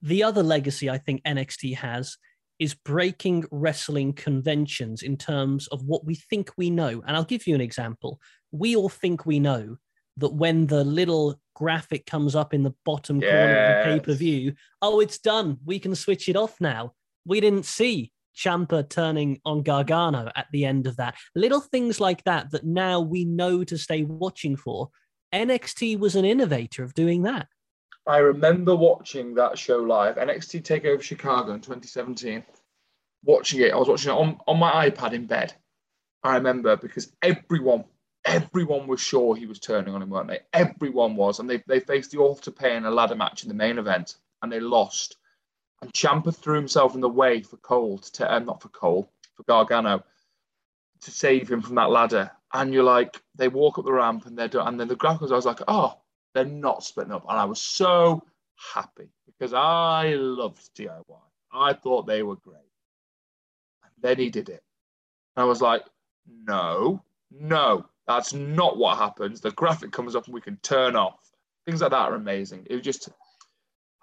The 0.02 0.24
other 0.24 0.42
legacy 0.42 0.90
I 0.90 0.98
think 0.98 1.22
NXT 1.22 1.76
has 1.76 2.18
is 2.58 2.74
breaking 2.74 3.44
wrestling 3.50 4.12
conventions 4.12 5.02
in 5.02 5.16
terms 5.16 5.68
of 5.68 5.84
what 5.84 6.04
we 6.04 6.16
think 6.16 6.50
we 6.58 6.68
know. 6.68 7.02
And 7.06 7.16
I'll 7.16 7.24
give 7.24 7.46
you 7.46 7.54
an 7.54 7.60
example. 7.62 8.20
We 8.50 8.76
all 8.76 8.90
think 8.90 9.24
we 9.24 9.40
know 9.40 9.78
that 10.18 10.32
when 10.32 10.66
the 10.66 10.84
little 10.84 11.40
graphic 11.54 12.06
comes 12.06 12.34
up 12.34 12.54
in 12.54 12.62
the 12.62 12.74
bottom 12.84 13.20
corner 13.20 13.56
of 13.56 13.86
the 13.86 13.90
pay 13.90 14.00
per 14.00 14.14
view, 14.14 14.54
oh, 14.80 15.00
it's 15.00 15.18
done. 15.18 15.58
We 15.64 15.78
can 15.78 15.94
switch 15.94 16.28
it 16.28 16.36
off 16.36 16.60
now. 16.60 16.92
We 17.24 17.40
didn't 17.40 17.64
see 17.64 18.12
Ciampa 18.36 18.88
turning 18.88 19.40
on 19.44 19.62
Gargano 19.62 20.30
at 20.34 20.46
the 20.52 20.64
end 20.64 20.86
of 20.86 20.96
that. 20.96 21.14
Little 21.34 21.60
things 21.60 22.00
like 22.00 22.24
that 22.24 22.50
that 22.50 22.64
now 22.64 23.00
we 23.00 23.24
know 23.24 23.64
to 23.64 23.78
stay 23.78 24.02
watching 24.02 24.56
for. 24.56 24.90
NXT 25.34 25.98
was 25.98 26.16
an 26.16 26.24
innovator 26.24 26.82
of 26.82 26.94
doing 26.94 27.22
that. 27.22 27.48
I 28.06 28.18
remember 28.18 28.74
watching 28.74 29.34
that 29.34 29.58
show 29.58 29.78
live, 29.78 30.16
NXT 30.16 30.62
Takeover 30.62 31.00
Chicago 31.00 31.52
in 31.52 31.60
2017. 31.60 32.42
Watching 33.24 33.60
it, 33.60 33.72
I 33.72 33.76
was 33.76 33.88
watching 33.88 34.10
it 34.10 34.16
on, 34.16 34.38
on 34.48 34.58
my 34.58 34.90
iPad 34.90 35.12
in 35.12 35.26
bed. 35.26 35.54
I 36.24 36.34
remember 36.36 36.76
because 36.76 37.12
everyone, 37.22 37.84
everyone 38.24 38.86
was 38.86 39.00
sure 39.00 39.34
he 39.34 39.46
was 39.46 39.58
turning 39.58 39.94
on 39.94 40.02
him, 40.02 40.10
weren't 40.10 40.28
they? 40.28 40.40
Everyone 40.52 41.16
was, 41.16 41.38
and 41.38 41.48
they 41.48 41.62
they 41.66 41.80
faced 41.80 42.10
the 42.10 42.18
Authors 42.18 42.48
of 42.48 42.56
Pain 42.56 42.78
in 42.78 42.84
a 42.84 42.90
ladder 42.90 43.14
match 43.14 43.42
in 43.42 43.48
the 43.48 43.54
main 43.54 43.78
event, 43.78 44.16
and 44.42 44.50
they 44.50 44.60
lost. 44.60 45.16
And 45.80 45.92
Ciampa 45.92 46.34
threw 46.34 46.54
himself 46.54 46.94
in 46.94 47.00
the 47.00 47.08
way 47.08 47.42
for 47.42 47.56
Cole, 47.56 47.98
to 47.98 48.34
um, 48.34 48.46
not 48.46 48.62
for 48.62 48.68
Cole, 48.68 49.10
for 49.34 49.42
Gargano, 49.42 50.04
to 51.02 51.10
save 51.10 51.50
him 51.50 51.60
from 51.60 51.74
that 51.74 51.90
ladder. 51.90 52.30
And 52.52 52.72
you're 52.72 52.84
like, 52.84 53.20
they 53.34 53.48
walk 53.48 53.78
up 53.78 53.84
the 53.84 53.92
ramp 53.92 54.26
and 54.26 54.38
they're 54.38 54.48
done. 54.48 54.68
And 54.68 54.80
then 54.80 54.88
the 54.88 54.94
graphics, 54.94 55.32
I 55.32 55.36
was 55.36 55.46
like, 55.46 55.60
oh, 55.66 55.98
they're 56.34 56.44
not 56.44 56.84
splitting 56.84 57.12
up. 57.12 57.24
And 57.28 57.38
I 57.38 57.46
was 57.46 57.60
so 57.60 58.22
happy 58.74 59.08
because 59.26 59.52
I 59.54 60.14
loved 60.14 60.70
DIY. 60.76 61.02
I 61.52 61.72
thought 61.72 62.06
they 62.06 62.22
were 62.22 62.36
great. 62.36 62.56
And 63.82 63.92
then 64.00 64.18
he 64.18 64.30
did 64.30 64.48
it. 64.48 64.62
And 65.36 65.42
I 65.42 65.46
was 65.46 65.60
like, 65.60 65.82
no, 66.46 67.02
no, 67.30 67.86
that's 68.06 68.32
not 68.32 68.76
what 68.76 68.98
happens. 68.98 69.40
The 69.40 69.52
graphic 69.52 69.92
comes 69.92 70.16
up 70.16 70.26
and 70.26 70.34
we 70.34 70.40
can 70.40 70.56
turn 70.58 70.96
off. 70.96 71.30
Things 71.66 71.80
like 71.80 71.92
that 71.92 72.10
are 72.10 72.14
amazing. 72.14 72.66
It 72.68 72.74
was 72.74 72.84
just, 72.84 73.08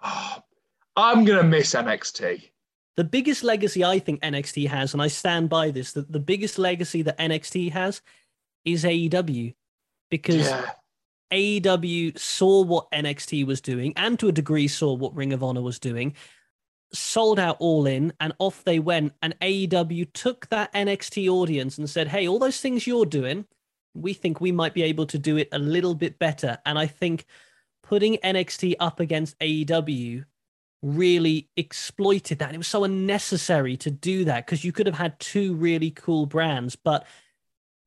ah, 0.00 0.42
I'm 0.96 1.24
going 1.24 1.38
to 1.38 1.44
miss 1.44 1.74
NXT. 1.74 2.50
The 2.96 3.04
biggest 3.04 3.44
legacy 3.44 3.84
I 3.84 3.98
think 3.98 4.20
NXT 4.22 4.68
has, 4.68 4.92
and 4.92 5.02
I 5.02 5.08
stand 5.08 5.48
by 5.48 5.70
this, 5.70 5.92
that 5.92 6.10
the 6.10 6.20
biggest 6.20 6.58
legacy 6.58 7.02
that 7.02 7.18
NXT 7.18 7.72
has 7.72 8.00
is 8.64 8.84
AEW. 8.84 9.54
Because 10.10 10.48
Yeah. 10.48 10.70
AEW 11.32 12.18
saw 12.18 12.62
what 12.62 12.90
NXT 12.90 13.46
was 13.46 13.60
doing 13.60 13.92
and 13.96 14.18
to 14.18 14.28
a 14.28 14.32
degree 14.32 14.66
saw 14.66 14.94
what 14.94 15.14
Ring 15.14 15.32
of 15.32 15.42
Honor 15.42 15.62
was 15.62 15.78
doing, 15.78 16.14
sold 16.92 17.38
out 17.38 17.56
all 17.60 17.86
in, 17.86 18.12
and 18.18 18.32
off 18.38 18.64
they 18.64 18.80
went. 18.80 19.12
And 19.22 19.38
AEW 19.40 20.12
took 20.12 20.48
that 20.48 20.72
NXT 20.72 21.28
audience 21.28 21.78
and 21.78 21.88
said, 21.88 22.08
Hey, 22.08 22.26
all 22.26 22.40
those 22.40 22.60
things 22.60 22.86
you're 22.86 23.06
doing, 23.06 23.46
we 23.94 24.12
think 24.12 24.40
we 24.40 24.52
might 24.52 24.74
be 24.74 24.82
able 24.82 25.06
to 25.06 25.18
do 25.18 25.36
it 25.36 25.48
a 25.52 25.58
little 25.58 25.94
bit 25.94 26.18
better. 26.18 26.58
And 26.64 26.78
I 26.78 26.86
think 26.86 27.26
putting 27.82 28.16
NXT 28.18 28.76
up 28.78 29.00
against 29.00 29.38
AEW 29.40 30.24
really 30.82 31.48
exploited 31.56 32.38
that. 32.38 32.46
And 32.46 32.54
it 32.54 32.58
was 32.58 32.68
so 32.68 32.84
unnecessary 32.84 33.76
to 33.78 33.90
do 33.90 34.24
that 34.24 34.46
because 34.46 34.64
you 34.64 34.72
could 34.72 34.86
have 34.86 34.96
had 34.96 35.18
two 35.18 35.54
really 35.54 35.90
cool 35.90 36.26
brands, 36.26 36.76
but 36.76 37.06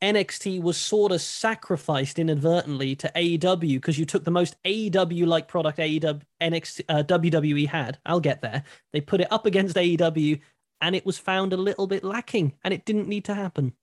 NXT 0.03 0.61
was 0.61 0.77
sort 0.77 1.13
of 1.13 1.21
sacrificed 1.21 2.19
inadvertently 2.19 2.95
to 2.97 3.11
AEW 3.15 3.75
because 3.75 3.97
you 3.97 4.05
took 4.05 4.25
the 4.25 4.31
most 4.31 4.61
AEW 4.63 5.25
like 5.25 5.47
product 5.47 5.79
AEW 5.79 6.21
NXT 6.41 6.81
uh, 6.89 7.03
WWE 7.03 7.67
had. 7.67 7.97
I'll 8.05 8.19
get 8.19 8.41
there. 8.41 8.63
They 8.91 8.99
put 8.99 9.21
it 9.21 9.31
up 9.31 9.45
against 9.45 9.77
AEW 9.77 10.41
and 10.81 10.95
it 10.95 11.05
was 11.05 11.17
found 11.17 11.53
a 11.53 11.57
little 11.57 11.87
bit 11.87 12.03
lacking 12.03 12.53
and 12.65 12.73
it 12.73 12.83
didn't 12.83 13.07
need 13.07 13.23
to 13.25 13.33
happen. 13.33 13.73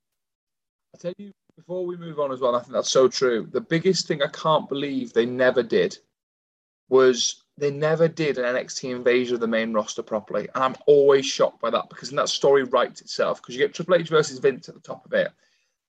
I 0.94 0.98
tell 0.98 1.14
you, 1.16 1.32
before 1.60 1.84
we 1.84 1.96
move 1.96 2.18
on 2.18 2.32
as 2.32 2.40
well, 2.40 2.56
I 2.56 2.60
think 2.60 2.72
that's 2.72 2.90
so 2.90 3.06
true. 3.06 3.46
The 3.50 3.60
biggest 3.60 4.08
thing 4.08 4.22
I 4.22 4.28
can't 4.28 4.66
believe 4.66 5.12
they 5.12 5.26
never 5.26 5.62
did 5.62 5.98
was 6.88 7.44
they 7.58 7.70
never 7.70 8.08
did 8.08 8.38
an 8.38 8.44
NXT 8.44 8.90
invasion 8.90 9.34
of 9.34 9.40
the 9.40 9.46
main 9.46 9.74
roster 9.74 10.02
properly. 10.02 10.48
And 10.54 10.64
I'm 10.64 10.74
always 10.86 11.26
shocked 11.26 11.60
by 11.60 11.68
that 11.68 11.90
because 11.90 12.10
that 12.10 12.30
story 12.30 12.64
writes 12.64 13.02
itself 13.02 13.42
because 13.42 13.54
you 13.54 13.60
get 13.60 13.74
Triple 13.74 13.96
H 13.96 14.08
versus 14.08 14.38
Vince 14.38 14.70
at 14.70 14.74
the 14.74 14.80
top 14.80 15.04
of 15.04 15.12
it. 15.12 15.30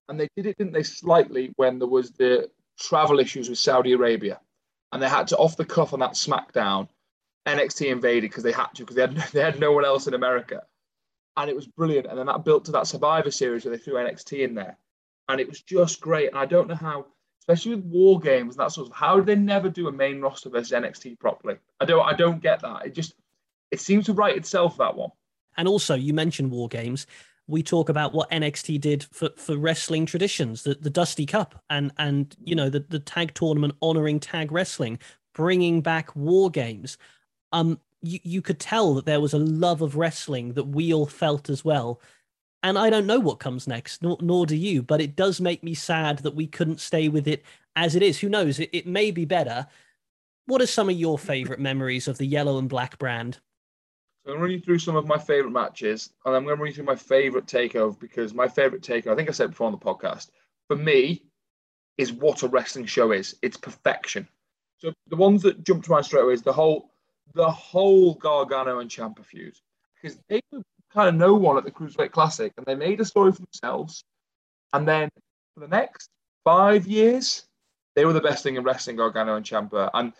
And 0.10 0.20
they 0.20 0.28
did 0.36 0.46
it, 0.46 0.58
didn't 0.58 0.74
they, 0.74 0.84
slightly 0.84 1.54
when 1.56 1.80
there 1.80 1.88
was 1.88 2.12
the 2.12 2.50
travel 2.78 3.20
issues 3.20 3.48
with 3.48 3.58
Saudi 3.58 3.94
Arabia. 3.94 4.42
And 4.92 5.02
they 5.02 5.08
had 5.08 5.28
to, 5.30 5.38
off 5.38 5.56
the 5.56 5.64
cuff 5.64 5.94
on 5.94 6.02
that 6.02 6.14
SmackDown, 6.14 6.90
NXT 7.48 7.90
invaded 7.90 8.30
because 8.30 8.44
they 8.44 8.52
had 8.52 8.68
to, 8.76 8.84
because 8.84 8.98
they 8.98 9.04
had, 9.04 9.16
they 9.32 9.42
had 9.42 9.60
no 9.60 9.72
one 9.72 9.86
else 9.86 10.06
in 10.06 10.16
America. 10.16 10.64
And 11.38 11.50
it 11.50 11.56
was 11.56 11.66
brilliant. 11.66 12.08
And 12.08 12.20
then 12.20 12.26
that 12.26 12.44
built 12.44 12.66
to 12.66 12.74
that 12.74 12.88
Survivor 12.88 13.32
Series 13.32 13.64
where 13.64 13.76
they 13.76 13.82
threw 13.82 13.94
NXT 13.94 14.44
in 14.44 14.54
there. 14.54 14.78
And 15.32 15.42
it 15.42 15.48
was 15.48 15.62
just 15.62 16.02
great. 16.02 16.30
And 16.30 16.38
I 16.38 16.46
don't 16.46 16.68
know 16.68 16.76
how, 16.76 17.06
especially 17.40 17.76
with 17.76 17.86
war 17.86 18.20
games 18.20 18.56
and 18.56 18.64
that 18.64 18.72
sort 18.72 18.88
of, 18.88 18.94
how 18.94 19.18
did 19.18 19.26
they 19.26 19.36
never 19.36 19.70
do 19.70 19.88
a 19.88 19.92
main 19.92 20.22
roster 20.22 20.50
versus 20.50 20.72
NXT 20.72 21.20
properly? 21.20 21.58
I 21.80 21.86
don't, 21.86 22.06
I 22.06 22.14
don't 22.14 22.42
get 22.42 22.62
that. 22.62 22.86
It 22.86 22.94
just, 22.94 23.16
it 23.72 23.80
seems 23.80 24.06
to 24.08 24.14
write 24.14 24.38
itself, 24.38 24.78
that 24.78 24.96
one. 24.96 25.12
And 25.58 25.68
also, 25.68 25.96
you 25.96 26.14
mentioned 26.14 26.52
war 26.52 26.68
games 26.68 27.08
we 27.52 27.62
talk 27.62 27.90
about 27.90 28.14
what 28.14 28.32
NXT 28.32 28.80
did 28.80 29.04
for, 29.12 29.30
for 29.36 29.58
wrestling 29.58 30.06
traditions, 30.06 30.64
the, 30.64 30.76
the 30.76 30.90
Dusty 30.90 31.26
Cup 31.26 31.62
and 31.70 31.92
and 31.98 32.36
you 32.44 32.56
know 32.56 32.70
the, 32.70 32.80
the 32.80 33.00
tag 33.00 33.34
tournament 33.34 33.76
honoring 33.82 34.20
tag 34.20 34.52
wrestling, 34.52 35.00
bringing 35.34 35.82
back 35.82 36.16
war 36.16 36.50
games. 36.50 36.98
Um, 37.52 37.80
you, 38.02 38.20
you 38.24 38.42
could 38.42 38.60
tell 38.60 38.94
that 38.96 39.06
there 39.06 39.22
was 39.22 39.34
a 39.34 39.40
love 39.40 39.82
of 39.82 39.96
wrestling 39.96 40.54
that 40.54 40.68
we 40.68 40.94
all 40.94 41.06
felt 41.06 41.50
as 41.50 41.64
well. 41.64 42.00
And 42.64 42.78
I 42.78 42.90
don't 42.90 43.08
know 43.08 43.20
what 43.20 43.40
comes 43.40 43.68
next, 43.68 44.04
nor, 44.04 44.18
nor 44.22 44.46
do 44.46 44.56
you, 44.56 44.84
but 44.84 45.02
it 45.02 45.16
does 45.16 45.42
make 45.42 45.64
me 45.64 45.74
sad 45.74 46.20
that 46.20 46.36
we 46.36 46.46
couldn't 46.46 46.80
stay 46.80 47.10
with 47.10 47.28
it 47.28 47.44
as 47.76 47.96
it 47.96 48.04
is. 48.04 48.20
Who 48.20 48.30
knows? 48.30 48.60
It, 48.60 48.70
it 48.72 48.86
may 48.86 49.12
be 49.12 49.26
better. 49.26 49.66
What 50.46 50.62
are 50.62 50.68
some 50.68 50.90
of 50.90 50.96
your 50.96 51.18
favorite 51.18 51.60
memories 51.60 52.08
of 52.08 52.18
the 52.18 52.26
yellow 52.26 52.60
and 52.60 52.70
black 52.70 53.00
brand? 53.00 53.40
So 54.26 54.34
I'm 54.34 54.38
going 54.38 54.50
to 54.50 54.56
run 54.56 54.62
through 54.62 54.80
some 54.80 54.96
of 54.96 55.08
my 55.08 55.18
favorite 55.18 55.52
matches, 55.52 56.12
and 56.26 56.36
I'm 56.36 56.44
going 56.44 56.56
to 56.56 56.64
run 56.64 56.74
through 56.74 56.84
my 56.84 56.96
favorite 56.96 57.48
takeover 57.48 58.00
because 58.00 58.34
my 58.36 58.48
favorite 58.48 58.84
takeover, 58.84 59.14
I 59.14 59.16
think 59.16 59.30
I 59.30 59.32
said 59.32 59.50
before 59.50 59.66
on 59.66 59.74
the 59.74 59.80
podcast, 59.80 60.30
for 60.68 60.76
me, 60.76 61.24
is 61.98 62.14
what 62.14 62.44
a 62.44 62.48
wrestling 62.48 62.86
show 62.86 63.12
is. 63.12 63.36
It's 63.42 63.58
perfection. 63.58 64.28
So 64.78 64.94
the 65.08 65.16
ones 65.16 65.42
that 65.44 65.64
jump 65.64 65.84
to 65.86 65.92
mind 65.92 66.06
straight 66.06 66.24
away 66.24 66.34
is 66.34 66.44
the 66.44 66.54
whole, 66.54 66.92
the 67.34 67.50
whole 67.50 68.14
Gargano 68.16 68.80
and 68.80 68.90
Ciampa 68.90 69.26
feud 69.26 69.56
because 70.02 70.20
they 70.28 70.42
were 70.52 70.62
kind 70.94 71.10
of 71.10 71.16
no 71.16 71.34
one 71.34 71.58
at 71.58 71.64
the 71.64 71.72
Cruiserweight 71.72 72.12
Classic, 72.12 72.54
and 72.58 72.66
they 72.66 72.76
made 72.76 73.00
a 73.00 73.06
story 73.06 73.32
for 73.32 73.42
themselves. 73.42 74.04
And 74.74 74.88
then 74.88 75.10
for 75.54 75.62
the 75.62 75.68
next 75.68 76.10
five 76.44 76.88
years, 76.88 77.46
they 77.96 78.06
were 78.06 78.14
the 78.14 78.22
best 78.22 78.44
thing 78.44 78.56
in 78.56 78.64
wrestling, 78.64 78.96
Gargano 78.96 79.36
and 79.36 79.46
Ciampa. 79.46 79.90
And 79.94 80.14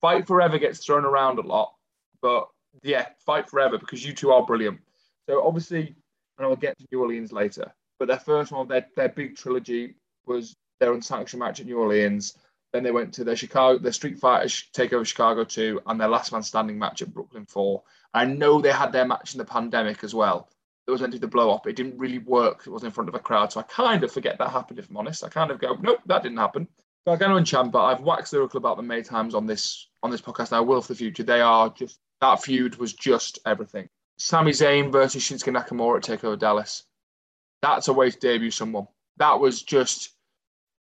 Fight 0.00 0.26
Forever 0.26 0.58
gets 0.58 0.84
thrown 0.84 1.04
around 1.04 1.38
a 1.38 1.42
lot, 1.42 1.74
but 2.22 2.48
yeah, 2.82 3.06
fight 3.24 3.48
forever 3.48 3.78
because 3.78 4.04
you 4.04 4.12
two 4.12 4.30
are 4.30 4.44
brilliant. 4.44 4.80
So 5.28 5.46
obviously, 5.46 5.94
and 6.36 6.46
I'll 6.46 6.56
get 6.56 6.78
to 6.78 6.86
New 6.92 7.00
Orleans 7.00 7.32
later, 7.32 7.72
but 7.98 8.08
their 8.08 8.18
first 8.18 8.52
one, 8.52 8.68
their 8.68 8.86
their 8.96 9.08
big 9.08 9.36
trilogy 9.36 9.94
was 10.26 10.54
their 10.80 10.92
unsanctioned 10.92 11.40
match 11.40 11.60
at 11.60 11.66
New 11.66 11.78
Orleans. 11.78 12.36
Then 12.78 12.84
they 12.84 12.92
went 12.92 13.14
to 13.14 13.24
their 13.24 13.34
Chicago, 13.34 13.76
their 13.80 13.90
Street 13.90 14.20
Fighters 14.20 14.68
Takeover 14.72 15.04
Chicago 15.04 15.42
2, 15.42 15.80
and 15.88 16.00
their 16.00 16.06
Last 16.06 16.30
Man 16.30 16.44
Standing 16.44 16.78
match 16.78 17.02
at 17.02 17.12
Brooklyn 17.12 17.44
4. 17.44 17.82
I 18.14 18.24
know 18.24 18.60
they 18.60 18.70
had 18.70 18.92
their 18.92 19.04
match 19.04 19.34
in 19.34 19.38
the 19.38 19.44
pandemic 19.44 20.04
as 20.04 20.14
well. 20.14 20.48
It 20.86 20.92
was 20.92 21.00
meant 21.00 21.12
to 21.14 21.18
the 21.18 21.26
blow 21.26 21.50
up. 21.50 21.66
It 21.66 21.74
didn't 21.74 21.98
really 21.98 22.20
work. 22.20 22.62
It 22.64 22.70
was 22.70 22.84
in 22.84 22.92
front 22.92 23.08
of 23.08 23.16
a 23.16 23.18
crowd. 23.18 23.50
So 23.50 23.58
I 23.58 23.64
kind 23.64 24.04
of 24.04 24.12
forget 24.12 24.38
that 24.38 24.50
happened, 24.50 24.78
if 24.78 24.88
I'm 24.88 24.96
honest. 24.96 25.24
I 25.24 25.28
kind 25.28 25.50
of 25.50 25.58
go, 25.58 25.74
nope, 25.80 25.98
that 26.06 26.22
didn't 26.22 26.38
happen. 26.38 26.68
Gargano 27.04 27.36
and 27.36 27.44
Ciampa, 27.44 27.74
I've 27.74 28.00
waxed 28.00 28.32
lyrical 28.32 28.58
about 28.58 28.76
them 28.76 28.86
many 28.86 29.02
times 29.02 29.34
on 29.34 29.44
this 29.44 29.88
on 30.04 30.12
this 30.12 30.20
podcast. 30.20 30.52
I 30.52 30.60
will 30.60 30.80
for 30.80 30.92
the 30.92 30.98
future. 30.98 31.24
They 31.24 31.40
are 31.40 31.70
just 31.70 31.98
that 32.20 32.44
feud 32.44 32.76
was 32.76 32.92
just 32.92 33.40
everything. 33.44 33.88
Sami 34.18 34.52
Zayn 34.52 34.92
versus 34.92 35.24
Shinsuke 35.24 35.52
Nakamura 35.52 35.96
at 35.96 36.04
Takeover 36.04 36.38
Dallas. 36.38 36.84
That's 37.60 37.88
a 37.88 37.92
way 37.92 38.12
to 38.12 38.18
debut 38.20 38.52
someone. 38.52 38.86
That 39.16 39.40
was 39.40 39.62
just. 39.62 40.10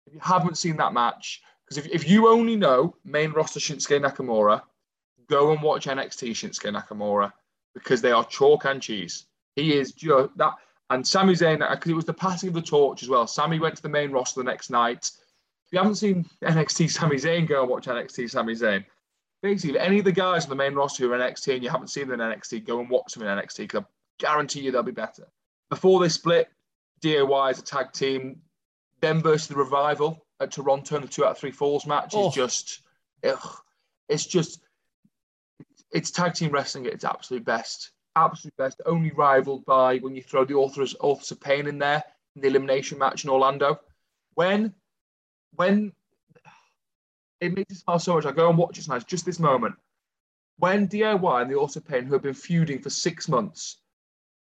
If 0.05 0.15
you 0.15 0.19
haven't 0.21 0.57
seen 0.57 0.77
that 0.77 0.93
match, 0.93 1.41
because 1.67 1.85
if, 1.85 1.91
if 1.93 2.09
you 2.09 2.27
only 2.29 2.55
know 2.55 2.95
main 3.03 3.31
roster 3.31 3.59
Shinsuke 3.59 4.01
Nakamura, 4.01 4.61
go 5.27 5.51
and 5.51 5.61
watch 5.61 5.85
NXT 5.85 6.31
Shinsuke 6.31 6.73
Nakamura 6.73 7.31
because 7.73 8.01
they 8.01 8.11
are 8.11 8.25
chalk 8.25 8.65
and 8.65 8.81
cheese. 8.81 9.25
He 9.55 9.73
is 9.73 9.91
just 9.91 10.35
that. 10.37 10.53
And 10.89 11.05
Sami 11.05 11.33
Zayn, 11.33 11.61
uh, 11.61 11.75
because 11.75 11.91
it 11.91 11.95
was 11.95 12.05
the 12.05 12.13
passing 12.13 12.47
of 12.47 12.55
the 12.55 12.61
torch 12.61 13.03
as 13.03 13.09
well. 13.09 13.27
Sami 13.27 13.59
went 13.59 13.75
to 13.75 13.81
the 13.81 13.89
main 13.89 14.11
roster 14.11 14.39
the 14.39 14.45
next 14.45 14.69
night. 14.69 15.11
If 15.65 15.73
you 15.73 15.79
haven't 15.79 15.95
seen 15.95 16.25
NXT 16.43 16.89
Sami 16.89 17.17
Zayn, 17.17 17.47
go 17.47 17.61
and 17.61 17.69
watch 17.69 17.87
NXT 17.87 18.29
Sami 18.29 18.53
Zayn 18.53 18.85
basically, 19.41 19.77
if 19.77 19.81
any 19.81 19.99
of 19.99 20.05
the 20.05 20.11
guys 20.11 20.43
on 20.43 20.49
the 20.49 20.55
main 20.55 20.73
roster 20.73 21.03
who 21.03 21.11
are 21.11 21.17
NXT 21.17 21.55
and 21.55 21.63
you 21.63 21.69
haven't 21.69 21.89
seen 21.89 22.07
them 22.07 22.19
in 22.19 22.31
NXT, 22.31 22.65
go 22.65 22.79
and 22.79 22.89
watch 22.89 23.13
them 23.13 23.23
in 23.23 23.37
NXT 23.37 23.57
because 23.57 23.83
I 23.83 23.85
guarantee 24.19 24.61
you 24.61 24.71
they'll 24.71 24.83
be 24.83 24.91
better. 24.91 25.27
Before 25.69 25.99
they 25.99 26.09
split, 26.09 26.49
DIY 27.01 27.51
as 27.51 27.59
a 27.59 27.63
tag 27.63 27.91
team, 27.91 28.41
them 29.01 29.21
versus 29.21 29.47
the 29.47 29.55
Revival 29.55 30.25
at 30.39 30.51
Toronto 30.51 30.95
in 30.95 31.01
the 31.01 31.07
two 31.07 31.25
out 31.25 31.31
of 31.31 31.37
three 31.37 31.51
falls 31.51 31.85
match 31.85 32.13
oh. 32.13 32.29
is 32.29 32.35
just, 32.35 32.81
ugh, 33.23 33.57
it's 34.09 34.25
just, 34.25 34.61
it's 35.91 36.11
tag 36.11 36.33
team 36.33 36.51
wrestling 36.51 36.85
at 36.85 36.93
its 36.93 37.05
absolute 37.05 37.45
best. 37.45 37.91
Absolute 38.15 38.55
best. 38.57 38.81
Only 38.85 39.11
rivaled 39.11 39.65
by 39.65 39.97
when 39.97 40.15
you 40.15 40.21
throw 40.21 40.45
the 40.45 40.55
authors, 40.55 40.95
authors 40.99 41.31
of 41.31 41.39
pain 41.39 41.67
in 41.67 41.79
there 41.79 42.03
in 42.35 42.41
the 42.41 42.47
elimination 42.47 42.97
match 42.97 43.23
in 43.23 43.29
Orlando. 43.29 43.79
When, 44.33 44.73
when 45.55 45.93
it 47.39 47.53
makes 47.53 47.69
me 47.69 47.75
smile 47.75 47.99
so 47.99 48.15
much. 48.15 48.25
I 48.25 48.31
go 48.31 48.49
and 48.49 48.57
watch 48.57 48.77
it 48.77 48.83
tonight. 48.83 49.05
Just 49.07 49.25
this 49.25 49.39
moment. 49.39 49.75
When 50.57 50.87
DIY 50.87 51.41
and 51.41 51.51
the 51.51 51.55
Authors 51.55 51.77
of 51.77 51.87
Pain, 51.87 52.05
who 52.05 52.13
have 52.13 52.23
been 52.23 52.33
feuding 52.33 52.79
for 52.79 52.89
six 52.89 53.27
months, 53.27 53.77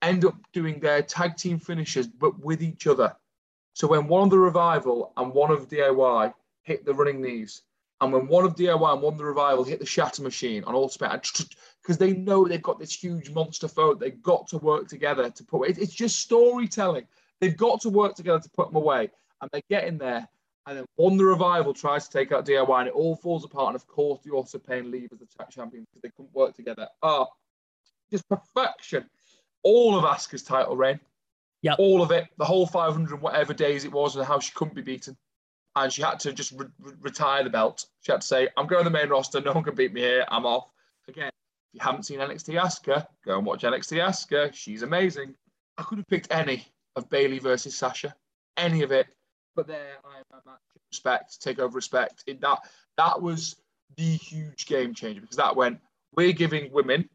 end 0.00 0.24
up 0.24 0.36
doing 0.52 0.80
their 0.80 1.02
tag 1.02 1.36
team 1.36 1.58
finishes, 1.58 2.06
but 2.06 2.38
with 2.42 2.62
each 2.62 2.86
other. 2.86 3.14
So 3.78 3.86
when 3.86 4.08
one 4.08 4.24
of 4.24 4.30
the 4.30 4.38
revival 4.40 5.12
and 5.16 5.32
one 5.32 5.52
of 5.52 5.68
DIY 5.68 6.34
hit 6.64 6.84
the 6.84 6.92
running 6.92 7.22
knees, 7.22 7.62
and 8.00 8.12
when 8.12 8.26
one 8.26 8.44
of 8.44 8.56
DIY 8.56 8.92
and 8.92 9.00
one 9.02 9.14
of 9.14 9.18
the 9.18 9.24
revival 9.24 9.62
hit 9.62 9.78
the 9.78 9.86
shatter 9.86 10.20
machine 10.20 10.64
on 10.64 10.74
Ultimate, 10.74 11.30
because 11.80 11.96
they 11.96 12.12
know 12.12 12.44
they've 12.44 12.60
got 12.60 12.80
this 12.80 12.92
huge 12.92 13.30
monster 13.30 13.68
foe, 13.68 13.94
they've 13.94 14.20
got 14.20 14.48
to 14.48 14.58
work 14.58 14.88
together 14.88 15.30
to 15.30 15.44
put. 15.44 15.68
It's 15.78 15.94
just 15.94 16.18
storytelling. 16.18 17.06
They've 17.38 17.56
got 17.56 17.80
to 17.82 17.88
work 17.88 18.16
together 18.16 18.40
to 18.40 18.50
put 18.50 18.66
them 18.66 18.74
away, 18.74 19.10
and 19.40 19.48
they 19.52 19.62
get 19.70 19.84
in 19.84 19.96
there 19.96 20.28
and 20.66 20.76
then 20.76 20.84
one, 20.96 21.16
the 21.16 21.24
revival 21.24 21.72
tries 21.72 22.08
to 22.08 22.18
take 22.18 22.30
out 22.30 22.44
DIY, 22.44 22.78
and 22.80 22.88
it 22.88 22.94
all 22.94 23.16
falls 23.16 23.42
apart. 23.42 23.68
And 23.68 23.76
of 23.76 23.86
course, 23.86 24.20
the 24.22 24.32
Authors 24.32 24.54
of 24.54 24.66
Pain 24.66 24.90
leave 24.90 25.10
as 25.12 25.18
the 25.18 25.24
tag 25.24 25.48
champion 25.48 25.84
because 25.84 26.02
they 26.02 26.10
couldn't 26.10 26.34
work 26.34 26.54
together. 26.54 26.88
Ah, 27.02 27.20
oh, 27.20 27.26
just 28.10 28.28
perfection. 28.28 29.08
All 29.62 29.96
of 29.96 30.04
Asuka's 30.04 30.42
title 30.42 30.76
reign. 30.76 31.00
Yeah. 31.62 31.74
All 31.78 32.02
of 32.02 32.10
it, 32.10 32.26
the 32.38 32.44
whole 32.44 32.66
500 32.66 33.20
whatever 33.20 33.52
days 33.52 33.84
it 33.84 33.92
was, 33.92 34.16
and 34.16 34.24
how 34.24 34.38
she 34.38 34.52
couldn't 34.54 34.74
be 34.74 34.82
beaten. 34.82 35.16
And 35.76 35.92
she 35.92 36.02
had 36.02 36.20
to 36.20 36.32
just 36.32 36.52
re- 36.52 36.66
retire 37.00 37.44
the 37.44 37.50
belt. 37.50 37.86
She 38.00 38.12
had 38.12 38.20
to 38.22 38.26
say, 38.26 38.48
I'm 38.56 38.66
going 38.66 38.84
to 38.84 38.90
the 38.90 38.96
main 38.96 39.08
roster. 39.08 39.40
No 39.40 39.52
one 39.52 39.64
can 39.64 39.74
beat 39.74 39.92
me 39.92 40.00
here. 40.00 40.24
I'm 40.28 40.46
off. 40.46 40.70
Again, 41.08 41.28
if 41.28 41.34
you 41.74 41.80
haven't 41.80 42.04
seen 42.04 42.18
NXT 42.18 42.60
Asuka, 42.60 43.06
go 43.24 43.36
and 43.36 43.46
watch 43.46 43.62
NXT 43.62 43.98
Asuka. 44.04 44.52
She's 44.54 44.82
amazing. 44.82 45.34
I 45.76 45.82
could 45.82 45.98
have 45.98 46.08
picked 46.08 46.32
any 46.32 46.66
of 46.96 47.08
Bayley 47.08 47.38
versus 47.38 47.76
Sasha, 47.76 48.14
any 48.56 48.82
of 48.82 48.90
it 48.90 49.06
but 49.58 49.66
there 49.66 49.96
I 50.04 50.18
am 50.18 50.54
respect, 50.92 51.42
take 51.42 51.58
over 51.58 51.74
respect. 51.74 52.22
In 52.28 52.38
that 52.42 52.60
that 52.96 53.20
was 53.20 53.56
the 53.96 54.14
huge 54.14 54.66
game 54.66 54.94
changer 54.94 55.20
because 55.20 55.36
that 55.36 55.56
went, 55.56 55.80
we're 56.14 56.32
giving 56.32 56.72
women 56.72 57.10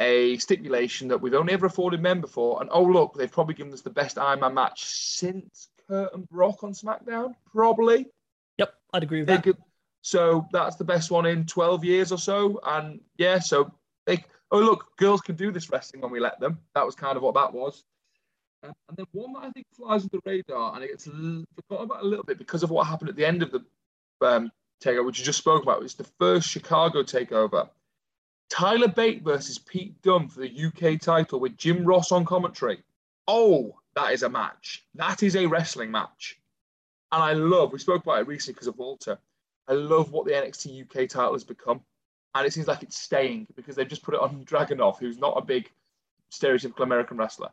a 0.00 0.38
stipulation 0.38 1.08
that 1.08 1.20
we've 1.20 1.34
only 1.34 1.52
ever 1.52 1.66
afforded 1.66 2.00
men 2.00 2.20
before. 2.20 2.60
And 2.60 2.70
oh 2.72 2.82
look, 2.82 3.14
they've 3.14 3.30
probably 3.30 3.54
given 3.54 3.72
us 3.72 3.82
the 3.82 3.90
best 3.90 4.18
Iron 4.18 4.40
Man 4.40 4.54
match 4.54 4.84
since 4.84 5.68
Kurt 5.86 6.14
and 6.14 6.28
Brock 6.28 6.64
on 6.64 6.72
SmackDown, 6.72 7.34
probably. 7.52 8.06
Yep, 8.58 8.74
I'd 8.92 9.02
agree 9.02 9.20
with 9.20 9.28
they 9.28 9.36
that. 9.36 9.44
Could, 9.44 9.58
so 10.02 10.48
that's 10.52 10.76
the 10.76 10.84
best 10.84 11.10
one 11.10 11.26
in 11.26 11.44
12 11.46 11.84
years 11.84 12.12
or 12.12 12.18
so. 12.18 12.60
And 12.64 13.00
yeah, 13.18 13.38
so 13.38 13.72
they 14.06 14.24
oh 14.50 14.58
look, 14.58 14.96
girls 14.96 15.20
can 15.20 15.36
do 15.36 15.52
this 15.52 15.70
wrestling 15.70 16.02
when 16.02 16.10
we 16.10 16.20
let 16.20 16.40
them. 16.40 16.58
That 16.74 16.86
was 16.86 16.94
kind 16.94 17.16
of 17.16 17.22
what 17.22 17.34
that 17.34 17.52
was. 17.52 17.84
Um, 18.62 18.72
and 18.88 18.96
then 18.96 19.06
one 19.12 19.32
that 19.34 19.48
I 19.48 19.50
think 19.50 19.66
flies 19.74 20.02
under 20.02 20.18
the 20.18 20.30
radar 20.30 20.74
and 20.74 20.84
it 20.84 20.88
gets 20.88 21.04
forgotten 21.04 21.84
about 21.84 22.02
a 22.02 22.06
little 22.06 22.24
bit 22.24 22.38
because 22.38 22.62
of 22.62 22.70
what 22.70 22.86
happened 22.86 23.08
at 23.08 23.16
the 23.16 23.24
end 23.24 23.42
of 23.42 23.50
the 23.50 23.64
um, 24.20 24.50
takeover, 24.82 25.06
which 25.06 25.18
you 25.18 25.24
just 25.24 25.38
spoke 25.38 25.62
about, 25.62 25.80
was 25.80 25.94
the 25.94 26.04
first 26.18 26.48
Chicago 26.48 27.02
takeover. 27.02 27.70
Tyler 28.50 28.88
Bate 28.88 29.22
versus 29.22 29.58
Pete 29.58 30.00
Dunne 30.02 30.28
for 30.28 30.40
the 30.40 30.64
UK 30.66 31.00
title 31.00 31.40
with 31.40 31.56
Jim 31.56 31.84
Ross 31.84 32.12
on 32.12 32.24
commentary. 32.24 32.82
Oh, 33.26 33.76
that 33.94 34.12
is 34.12 34.24
a 34.24 34.28
match. 34.28 34.84
That 34.94 35.22
is 35.22 35.36
a 35.36 35.46
wrestling 35.46 35.90
match. 35.90 36.38
And 37.12 37.22
I 37.22 37.32
love, 37.32 37.72
we 37.72 37.78
spoke 37.78 38.02
about 38.02 38.20
it 38.20 38.26
recently 38.26 38.54
because 38.54 38.66
of 38.66 38.76
Walter. 38.76 39.18
I 39.68 39.72
love 39.72 40.12
what 40.12 40.26
the 40.26 40.32
NXT 40.32 40.82
UK 40.82 41.08
title 41.08 41.32
has 41.32 41.44
become. 41.44 41.80
And 42.34 42.46
it 42.46 42.52
seems 42.52 42.66
like 42.66 42.82
it's 42.82 42.98
staying 42.98 43.46
because 43.56 43.76
they've 43.76 43.88
just 43.88 44.02
put 44.02 44.14
it 44.14 44.20
on 44.20 44.44
Dragunov, 44.44 44.98
who's 44.98 45.18
not 45.18 45.38
a 45.38 45.44
big 45.44 45.70
stereotypical 46.32 46.82
American 46.82 47.16
wrestler. 47.16 47.50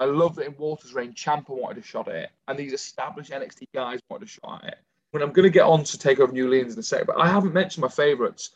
I 0.00 0.06
love 0.06 0.34
that 0.36 0.46
in 0.46 0.56
Walter's 0.56 0.94
reign, 0.94 1.12
Ciampa 1.12 1.50
wanted 1.50 1.82
a 1.82 1.86
shot 1.86 2.08
at 2.08 2.16
it, 2.16 2.30
and 2.48 2.58
these 2.58 2.72
established 2.72 3.30
NXT 3.30 3.68
guys 3.72 4.00
wanted 4.08 4.26
a 4.26 4.30
shot 4.30 4.62
at 4.64 4.72
it. 4.72 4.78
When 5.12 5.22
I'm 5.22 5.32
going 5.32 5.44
to 5.44 5.50
get 5.50 5.62
on 5.62 5.84
to 5.84 5.98
take 5.98 6.18
over 6.18 6.32
New 6.32 6.46
Orleans 6.46 6.74
in 6.74 6.80
a 6.80 6.82
second, 6.82 7.06
but 7.06 7.20
I 7.20 7.28
haven't 7.28 7.54
mentioned 7.54 7.82
my 7.82 7.88
favourites. 7.88 8.50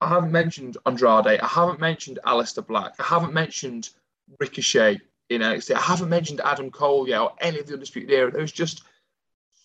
I 0.00 0.08
haven't 0.08 0.32
mentioned 0.32 0.76
Andrade. 0.86 1.40
I 1.40 1.46
haven't 1.46 1.80
mentioned 1.80 2.18
Aleister 2.26 2.66
Black. 2.66 2.94
I 2.98 3.04
haven't 3.04 3.32
mentioned 3.32 3.90
Ricochet 4.38 5.00
in 5.30 5.40
NXT. 5.40 5.74
I 5.74 5.80
haven't 5.80 6.08
mentioned 6.08 6.40
Adam 6.44 6.70
Cole 6.70 7.08
yet 7.08 7.20
or 7.20 7.32
any 7.40 7.58
of 7.58 7.66
the 7.66 7.74
Undisputed 7.74 8.10
Era. 8.10 8.30
There's 8.30 8.52
just 8.52 8.82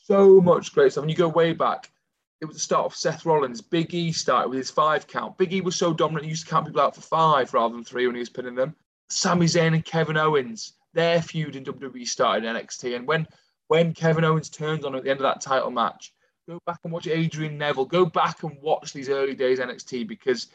so 0.03 0.39
much 0.41 0.73
great 0.73 0.91
stuff. 0.91 1.03
And 1.03 1.11
you 1.11 1.17
go 1.17 1.27
way 1.27 1.53
back, 1.53 1.91
it 2.39 2.45
was 2.45 2.55
the 2.55 2.61
start 2.61 2.85
of 2.85 2.95
Seth 2.95 3.25
Rollins. 3.25 3.61
Big 3.61 3.93
E 3.93 4.11
started 4.11 4.49
with 4.49 4.57
his 4.57 4.71
five 4.71 5.05
count. 5.07 5.37
Big 5.37 5.53
E 5.53 5.61
was 5.61 5.75
so 5.75 5.93
dominant, 5.93 6.25
he 6.25 6.31
used 6.31 6.45
to 6.45 6.49
count 6.51 6.65
people 6.65 6.81
out 6.81 6.95
for 6.95 7.01
five 7.01 7.53
rather 7.53 7.73
than 7.73 7.83
three 7.83 8.07
when 8.07 8.15
he 8.15 8.19
was 8.19 8.29
pinning 8.29 8.55
them. 8.55 8.75
Sami 9.09 9.45
Zayn 9.45 9.73
and 9.73 9.85
Kevin 9.85 10.17
Owens, 10.17 10.73
their 10.93 11.21
feud 11.21 11.55
in 11.55 11.65
WWE 11.65 12.07
started 12.07 12.45
in 12.45 12.55
NXT. 12.55 12.95
And 12.95 13.07
when 13.07 13.27
when 13.67 13.93
Kevin 13.93 14.25
Owens 14.25 14.49
turned 14.49 14.83
on 14.83 14.95
at 14.95 15.03
the 15.03 15.09
end 15.09 15.19
of 15.19 15.23
that 15.23 15.39
title 15.39 15.71
match, 15.71 16.13
go 16.51 16.59
back 16.65 16.79
and 16.83 16.91
watch 16.91 17.07
Adrian 17.07 17.57
Neville. 17.57 17.85
Go 17.85 18.05
back 18.05 18.43
and 18.43 18.61
watch 18.61 18.91
these 18.91 19.09
early 19.09 19.35
days 19.35 19.59
NXT 19.59 20.07
because 20.07 20.47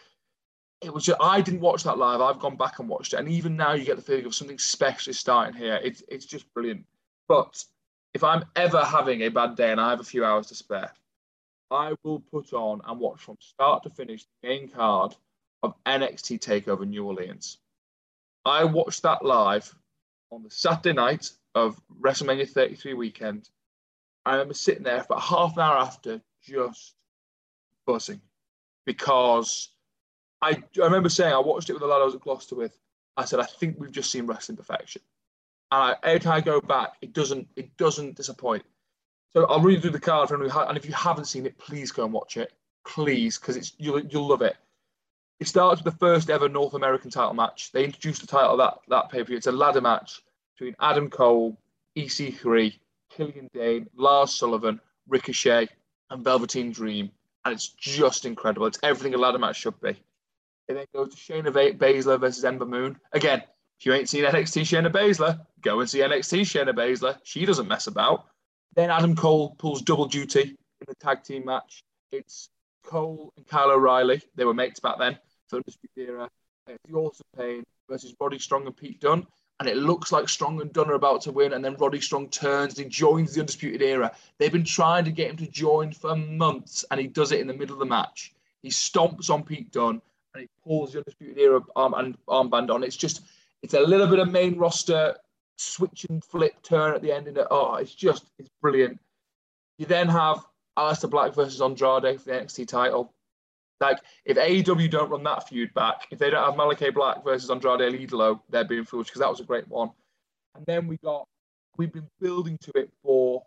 it 0.83 0.93
was 0.93 1.05
just, 1.05 1.19
I 1.23 1.41
didn't 1.41 1.61
watch 1.61 1.85
that 1.85 1.97
live. 1.97 2.21
I've 2.21 2.39
gone 2.39 2.57
back 2.57 2.79
and 2.79 2.89
watched 2.89 3.15
it, 3.15 3.19
and 3.19 3.29
even 3.29 3.57
now 3.57 3.73
you 3.73 3.85
get 3.85 3.97
the 3.97 4.03
feeling 4.03 4.27
of 4.27 4.35
something 4.35 4.59
special 4.59 5.15
starting 5.15 5.55
here. 5.55 5.81
It's 5.83 6.03
it's 6.09 6.27
just 6.27 6.53
brilliant. 6.53 6.85
But 7.29 7.65
if 8.13 8.23
I'm 8.23 8.45
ever 8.57 8.85
having 8.85 9.23
a 9.23 9.29
bad 9.31 9.57
day 9.57 9.73
and 9.73 9.81
I 9.81 9.91
have 9.91 10.01
a 10.01 10.05
few 10.05 10.25
hours 10.25 10.49
to 10.49 10.55
spare, 10.55 10.93
I 11.71 11.95
will 12.05 12.21
put 12.21 12.53
on 12.53 12.83
and 12.87 13.01
watch 13.01 13.21
from 13.21 13.37
start 13.41 13.83
to 13.85 13.91
finish 13.91 14.25
the 14.25 14.49
main 14.49 14.69
card 14.69 15.15
of 15.63 15.75
NXT 15.85 16.41
Takeover 16.41 16.87
New 16.87 17.07
Orleans. 17.07 17.59
I 18.45 18.65
watched 18.65 19.03
that 19.03 19.25
live 19.25 19.75
on 20.31 20.43
the 20.43 20.51
Saturday 20.51 20.93
night 20.93 21.31
of 21.55 21.81
WrestleMania 22.01 22.49
33 22.49 22.95
weekend. 22.95 23.49
I 24.27 24.33
remember 24.33 24.55
sitting 24.55 24.83
there 24.83 25.05
for 25.05 25.19
half 25.19 25.57
an 25.57 25.63
hour 25.63 25.79
after, 25.79 26.21
just 26.43 26.95
buzzing, 27.87 28.21
because 28.85 29.69
I, 30.43 30.51
I 30.51 30.85
remember 30.85 31.09
saying 31.09 31.33
I 31.33 31.39
watched 31.39 31.71
it 31.71 31.75
with 31.75 31.83
a 31.83 31.87
lad 31.87 32.03
I 32.03 32.05
was 32.05 32.17
at 32.17 32.23
Gloucester 32.23 32.57
with. 32.57 32.77
I 33.17 33.25
said 33.25 33.39
I 33.39 33.45
think 33.45 33.77
we've 33.79 33.93
just 33.93 34.11
seen 34.11 34.27
wrestling 34.27 34.57
perfection, 34.57 35.01
and 35.71 35.81
I, 35.81 35.97
every 36.03 36.21
time 36.21 36.35
I 36.35 36.41
go 36.41 36.61
back, 36.61 36.95
it 37.01 37.13
doesn't 37.13 37.47
it 37.55 37.77
doesn't 37.77 38.17
disappoint. 38.17 38.65
So 39.33 39.45
I'll 39.47 39.61
read 39.61 39.81
through 39.81 39.93
the 39.93 40.01
card 40.01 40.29
for 40.29 40.35
anyone 40.35 40.69
and 40.69 40.77
if 40.77 40.87
you 40.87 40.93
haven't 40.93 41.27
seen 41.27 41.47
it, 41.47 41.57
please 41.59 41.93
go 41.93 42.05
and 42.05 42.13
watch 42.13 42.37
it, 42.37 42.53
please, 42.85 43.39
because 43.39 43.57
it's 43.57 43.75
you'll 43.79 44.01
you'll 44.01 44.27
love 44.27 44.43
it. 44.43 44.57
It 45.39 45.47
starts 45.47 45.85
with 45.85 45.93
the 45.93 45.99
first 45.99 46.31
ever 46.31 46.49
North 46.49 46.75
American 46.75 47.11
title 47.11 47.35
match. 47.35 47.71
They 47.71 47.85
introduced 47.85 48.23
the 48.23 48.27
title 48.27 48.57
that 48.57 48.79
that 48.89 49.09
pay 49.09 49.19
per 49.19 49.25
view. 49.25 49.37
It's 49.37 49.47
a 49.47 49.53
ladder 49.53 49.81
match 49.81 50.21
between 50.57 50.75
Adam 50.81 51.11
Cole, 51.11 51.57
EC3, 51.97 52.77
Killian 53.17 53.49
Dain, 53.55 53.89
Lars 53.97 54.35
Sullivan, 54.35 54.81
Ricochet, 55.09 55.69
and 56.11 56.23
Velveteen 56.23 56.71
Dream, 56.71 57.11
and 57.45 57.55
it's 57.55 57.69
just 57.69 58.27
incredible. 58.27 58.67
It's 58.67 58.79
everything 58.83 59.15
a 59.15 59.19
ladder 59.19 59.39
match 59.39 59.57
should 59.57 59.81
be. 59.81 59.97
And 60.69 60.77
then 60.77 60.87
goes 60.95 61.15
to 61.15 61.17
Shayna 61.17 61.77
Baszler 61.79 62.21
versus 62.21 62.45
Ember 62.45 62.67
Moon. 62.67 62.99
Again, 63.13 63.43
if 63.79 63.87
you 63.87 63.93
ain't 63.93 64.09
seen 64.09 64.25
NXT 64.25 64.63
Shayna 64.63 64.93
Baszler, 64.93 65.41
go 65.61 65.81
and 65.81 65.89
see 65.89 66.01
NXT 66.01 66.41
Shayna 66.41 66.75
Baszler. 66.75 67.19
She 67.23 67.47
doesn't 67.47 67.69
mess 67.69 67.87
about. 67.87 68.27
Then 68.75 68.91
Adam 68.91 69.17
Cole 69.17 69.55
pulls 69.59 69.83
double 69.83 70.07
duty 70.07 70.43
in 70.43 70.87
the 70.87 70.95
tag 70.97 71.23
team 71.23 71.45
match. 71.47 71.83
It's 72.13 72.51
Cole 72.85 73.33
and 73.37 73.47
Kyle 73.47 73.71
O'Reilly. 73.71 74.23
They 74.35 74.45
were 74.45 74.55
mates 74.55 74.81
back 74.81 74.99
then 74.99 75.19
for 75.49 75.57
Undisputed 75.57 76.09
Era. 76.09 76.29
It's 76.67 76.75
uh, 76.75 76.89
the 76.89 76.95
Awesome 76.95 77.27
Pain 77.37 77.65
versus 77.89 78.15
Roddy 78.21 78.39
Strong 78.39 78.67
and 78.67 78.77
Pete 78.77 79.01
Dunne. 79.01 79.27
And 79.59 79.69
it 79.69 79.77
looks 79.77 80.13
like 80.13 80.29
Strong 80.29 80.61
and 80.61 80.73
Dunne 80.73 80.91
are 80.91 80.95
about 80.95 81.23
to 81.23 81.33
win. 81.33 81.55
And 81.55 81.65
then 81.65 81.77
Roddy 81.77 82.01
Strong 82.01 82.29
turns 82.29 82.77
and 82.77 82.85
he 82.85 82.91
joins 82.91 83.35
the 83.35 83.41
Undisputed 83.41 83.81
Era. 83.81 84.13
They've 84.39 84.53
been 84.53 84.65
trying 84.65 85.05
to 85.07 85.11
get 85.11 85.31
him 85.31 85.37
to 85.39 85.47
join 85.47 85.93
for 85.93 86.15
months, 86.15 86.85
and 86.91 87.01
he 87.01 87.07
does 87.07 87.33
it 87.33 87.41
in 87.41 87.47
the 87.47 87.55
middle 87.55 87.75
of 87.75 87.81
the 87.81 87.87
match. 87.87 88.35
He 88.63 88.69
stomps 88.69 89.31
on 89.31 89.45
Pete 89.45 89.73
Dunne 89.73 90.03
and 90.35 90.43
he 90.43 90.49
pulls 90.63 90.93
the 90.93 90.99
Undisputed 90.99 91.39
Era 91.39 91.61
arm 91.75 91.95
and 91.95 92.17
armband 92.27 92.71
on. 92.71 92.85
It's 92.85 92.97
just, 92.97 93.23
it's 93.63 93.75
a 93.75 93.81
little 93.81 94.07
bit 94.07 94.19
of 94.19 94.31
main 94.31 94.59
roster 94.59 95.17
switch 95.57 96.05
and 96.11 96.23
flip 96.23 96.61
turn 96.63 96.95
at 96.95 97.01
the 97.01 97.13
end. 97.13 97.29
And 97.29 97.39
oh, 97.51 97.77
it's 97.77 97.95
just, 97.95 98.27
it's 98.39 98.51
brilliant. 98.61 99.01
You 99.79 99.87
then 99.87 100.09
have 100.09 100.45
Aleister 100.77 101.09
Black 101.09 101.35
versus 101.35 101.63
Andrade 101.63 102.21
for 102.21 102.31
the 102.31 102.37
NXT 102.37 102.69
title. 102.69 103.15
Like, 103.81 103.99
if 104.25 104.37
AEW 104.37 104.91
don't 104.91 105.11
run 105.11 105.23
that 105.25 105.49
feud 105.49 105.75
back, 105.75 106.07
if 106.11 106.19
they 106.19 106.31
don't 106.31 106.45
have 106.45 106.55
Malakai 106.55 106.95
Black 106.95 107.23
versus 107.23 107.51
Andrade 107.51 107.83
El 107.83 107.93
Idolo, 107.93 108.41
they're 108.49 108.65
being 108.65 108.85
foolish 108.85 109.09
because 109.09 109.21
that 109.21 109.31
was 109.31 109.41
a 109.41 109.45
great 109.45 109.69
one. 109.69 109.91
And 110.55 110.65
then 110.67 110.87
we 110.87 110.97
got, 110.97 111.27
we've 111.77 111.93
been 111.93 112.09
building 112.21 112.59
to 112.63 112.73
it 112.75 112.91
for 113.03 113.45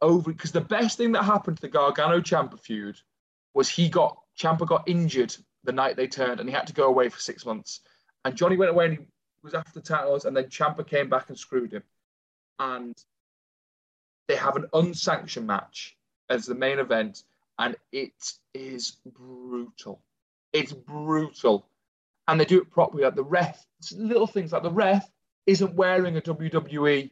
over, 0.00 0.32
because 0.32 0.52
the 0.52 0.60
best 0.62 0.96
thing 0.96 1.12
that 1.12 1.24
happened 1.24 1.58
to 1.58 1.62
the 1.62 1.68
Gargano 1.68 2.20
Ciampa 2.20 2.58
feud 2.58 2.98
was 3.52 3.68
he 3.68 3.90
got, 3.90 4.18
Ciampa 4.38 4.66
got 4.66 4.88
injured 4.88 5.36
the 5.64 5.72
night 5.72 5.96
they 5.96 6.06
turned 6.06 6.40
and 6.40 6.48
he 6.48 6.54
had 6.54 6.66
to 6.68 6.72
go 6.72 6.86
away 6.86 7.10
for 7.10 7.20
six 7.20 7.44
months. 7.44 7.80
And 8.24 8.36
Johnny 8.36 8.56
went 8.56 8.70
away 8.70 8.86
and 8.86 8.98
he 8.98 9.04
was 9.42 9.54
after 9.54 9.80
titles, 9.80 10.24
and 10.24 10.36
then 10.36 10.44
Ciampa 10.44 10.86
came 10.86 11.08
back 11.08 11.28
and 11.28 11.38
screwed 11.38 11.72
him. 11.72 11.82
And 12.58 12.96
they 14.28 14.36
have 14.36 14.56
an 14.56 14.66
unsanctioned 14.72 15.46
match 15.46 15.96
as 16.28 16.46
the 16.46 16.54
main 16.54 16.78
event, 16.78 17.24
and 17.60 17.76
it 17.92 18.32
is 18.54 18.96
brutal. 19.04 20.02
It's 20.52 20.72
brutal. 20.72 21.66
And 22.26 22.40
they 22.40 22.46
do 22.46 22.60
it 22.60 22.70
properly. 22.70 23.04
Like 23.04 23.14
the 23.14 23.22
ref, 23.22 23.64
little 23.92 24.26
things 24.26 24.52
like 24.52 24.62
the 24.62 24.70
ref 24.70 25.08
isn't 25.46 25.74
wearing 25.74 26.16
a 26.16 26.22
WWE 26.22 27.10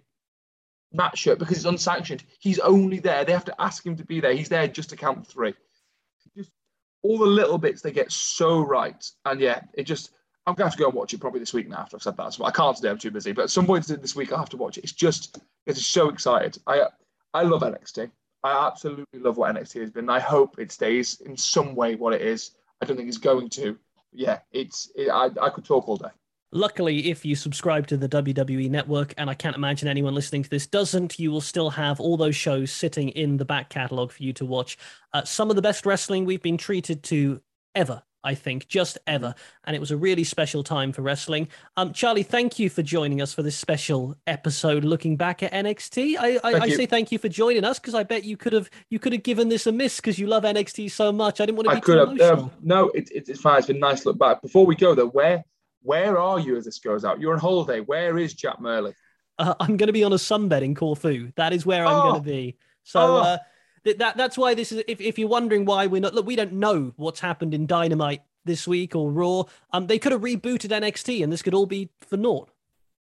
match 0.92 1.18
shirt 1.18 1.38
because 1.38 1.58
it's 1.58 1.66
unsanctioned. 1.66 2.24
He's 2.40 2.58
only 2.61 2.98
there. 2.98 3.24
They 3.24 3.32
have 3.32 3.44
to 3.44 3.61
ask 3.61 3.84
him 3.84 3.96
to 3.96 4.04
be 4.04 4.20
there. 4.20 4.32
He's 4.32 4.48
there 4.48 4.66
just 4.66 4.90
to 4.90 4.96
count 4.96 5.26
three. 5.26 5.54
Just 6.34 6.50
all 7.02 7.18
the 7.18 7.26
little 7.26 7.58
bits 7.58 7.82
they 7.82 7.92
get 7.92 8.11
so 8.11 8.61
right. 8.61 9.04
And 9.26 9.40
yeah, 9.40 9.61
it 9.74 9.84
just 9.84 10.12
I'm 10.46 10.54
going 10.54 10.64
to 10.64 10.70
have 10.70 10.76
to 10.76 10.82
go 10.82 10.88
and 10.88 10.94
watch 10.94 11.12
it 11.12 11.20
probably 11.20 11.40
this 11.40 11.52
week 11.52 11.68
now 11.68 11.80
after 11.80 11.96
I've 11.96 12.02
said 12.02 12.16
that. 12.16 12.32
So 12.32 12.44
I 12.46 12.50
can't 12.52 12.74
today, 12.74 12.88
I'm 12.88 12.96
too 12.96 13.11
busy. 13.11 13.32
But 13.32 13.42
at 13.42 13.50
some 13.50 13.66
point 13.66 13.87
this 13.87 14.16
week, 14.16 14.32
I'll 14.32 14.38
have 14.38 14.48
to 14.50 14.56
watch 14.56 14.78
it. 14.78 14.84
It's 14.84 14.94
just, 14.94 15.38
it's 15.66 15.87
so 15.87 16.08
excited. 16.08 16.56
I 16.66 16.87
I 17.34 17.42
love 17.42 17.61
NXT. 17.61 18.11
I 18.48 18.66
absolutely 18.66 19.20
love 19.20 19.37
what 19.37 19.54
NXT 19.54 19.80
has 19.80 19.90
been. 19.90 20.08
I 20.08 20.20
hope 20.20 20.58
it 20.58 20.72
stays 20.72 21.20
in 21.20 21.37
some 21.37 21.74
way 21.74 21.94
what 21.94 22.14
it 22.14 22.22
is. 22.22 22.52
I 22.80 22.87
don't 22.87 22.96
think 22.96 23.08
it's 23.08 23.18
going 23.18 23.48
to. 23.50 23.78
Yeah, 24.12 24.38
it's. 24.52 24.90
It, 24.96 25.11
I 25.11 25.30
I 25.40 25.50
could 25.50 25.64
talk 25.64 25.88
all 25.88 25.96
day. 25.96 26.08
Luckily, 26.50 27.11
if 27.11 27.26
you 27.26 27.37
subscribe 27.37 27.87
to 27.88 27.98
the 27.98 28.08
WWE 28.08 28.70
network, 28.70 29.12
and 29.18 29.28
I 29.28 29.34
can't 29.34 29.54
imagine 29.54 29.87
anyone 29.87 30.14
listening 30.14 30.44
to 30.44 30.48
this 30.48 30.66
doesn't, 30.66 31.18
you 31.18 31.30
will 31.30 31.42
still 31.42 31.68
have 31.68 32.00
all 32.00 32.16
those 32.16 32.37
shows 32.37 32.72
sitting 32.72 33.11
in 33.11 33.37
the 33.37 33.44
back 33.44 33.68
catalogue 33.68 34.12
for 34.12 34.22
you 34.22 34.32
to 34.34 34.46
watch. 34.46 34.78
Uh, 35.12 35.24
some 35.24 35.50
of 35.50 35.56
the 35.56 35.62
best 35.62 35.84
wrestling 35.84 36.24
we've 36.24 36.42
been 36.42 36.56
treated 36.56 37.02
to 37.02 37.42
ever 37.74 38.02
I 38.28 38.34
think, 38.34 38.68
just 38.68 38.98
ever. 39.06 39.34
And 39.64 39.74
it 39.74 39.78
was 39.78 39.90
a 39.90 39.96
really 39.96 40.22
special 40.22 40.62
time 40.62 40.92
for 40.92 41.00
wrestling. 41.00 41.48
Um, 41.78 41.94
Charlie, 41.94 42.22
thank 42.22 42.58
you 42.58 42.68
for 42.68 42.82
joining 42.82 43.22
us 43.22 43.32
for 43.32 43.42
this 43.42 43.56
special 43.56 44.18
episode 44.26 44.84
looking 44.84 45.16
back 45.16 45.42
at 45.42 45.50
NXT. 45.50 46.16
I, 46.18 46.36
I, 46.44 46.60
I 46.60 46.68
say 46.68 46.84
thank 46.84 47.10
you 47.10 47.18
for 47.18 47.30
joining 47.30 47.64
us 47.64 47.78
because 47.78 47.94
I 47.94 48.02
bet 48.02 48.24
you 48.24 48.36
could 48.36 48.52
have 48.52 48.68
you 48.90 48.98
could 48.98 49.14
have 49.14 49.22
given 49.22 49.48
this 49.48 49.66
a 49.66 49.72
miss 49.72 49.96
because 49.96 50.18
you 50.18 50.26
love 50.26 50.42
NXT 50.42 50.90
so 50.90 51.10
much. 51.10 51.40
I 51.40 51.46
didn't 51.46 51.56
want 51.56 51.68
to 51.68 51.76
be 51.76 51.76
I 51.78 51.80
could 51.80 51.98
have. 51.98 52.08
Emotional. 52.10 52.44
Um, 52.44 52.50
no, 52.62 52.88
it, 52.90 53.10
it, 53.10 53.30
it's 53.30 53.40
fine. 53.40 53.58
It's 53.58 53.68
been 53.68 53.80
nice 53.80 54.04
look 54.04 54.18
back. 54.18 54.42
Before 54.42 54.66
we 54.66 54.76
go 54.76 54.94
though, 54.94 55.08
where 55.08 55.42
where 55.80 56.18
are 56.18 56.38
you 56.38 56.58
as 56.58 56.66
this 56.66 56.78
goes 56.80 57.06
out? 57.06 57.22
You're 57.22 57.32
on 57.32 57.40
holiday. 57.40 57.80
Where 57.80 58.18
is 58.18 58.34
Jack 58.34 58.60
Murley? 58.60 58.92
Uh, 59.38 59.54
I'm 59.58 59.78
going 59.78 59.86
to 59.86 59.94
be 59.94 60.04
on 60.04 60.12
a 60.12 60.16
sunbed 60.16 60.60
in 60.60 60.74
Corfu. 60.74 61.32
That 61.36 61.54
is 61.54 61.64
where 61.64 61.86
I'm 61.86 61.96
oh. 61.96 62.02
going 62.02 62.22
to 62.22 62.28
be. 62.28 62.58
So. 62.82 63.00
Oh. 63.00 63.16
Uh, 63.16 63.38
that 63.94 64.16
that's 64.16 64.38
why 64.38 64.55
this 64.55 64.72
is 64.72 64.83
if, 64.88 65.01
if 65.01 65.18
you're 65.18 65.29
wondering 65.29 65.64
why 65.64 65.87
we're 65.87 66.01
not 66.01 66.14
look 66.14 66.27
we 66.27 66.37
don't 66.37 66.53
know 66.53 66.92
what's 66.96 67.20
happened 67.20 67.55
in 67.55 67.66
dynamite 67.66 68.22
this 68.44 68.66
week 68.68 68.94
or 68.94 69.11
raw. 69.11 69.42
Um 69.72 69.87
they 69.87 69.98
could 69.98 70.12
have 70.12 70.20
rebooted 70.20 70.70
nxt 70.70 71.22
and 71.22 71.33
this 71.33 71.42
could 71.42 71.55
all 71.55 71.66
be 71.66 71.90
for 72.01 72.16
naught. 72.16 72.51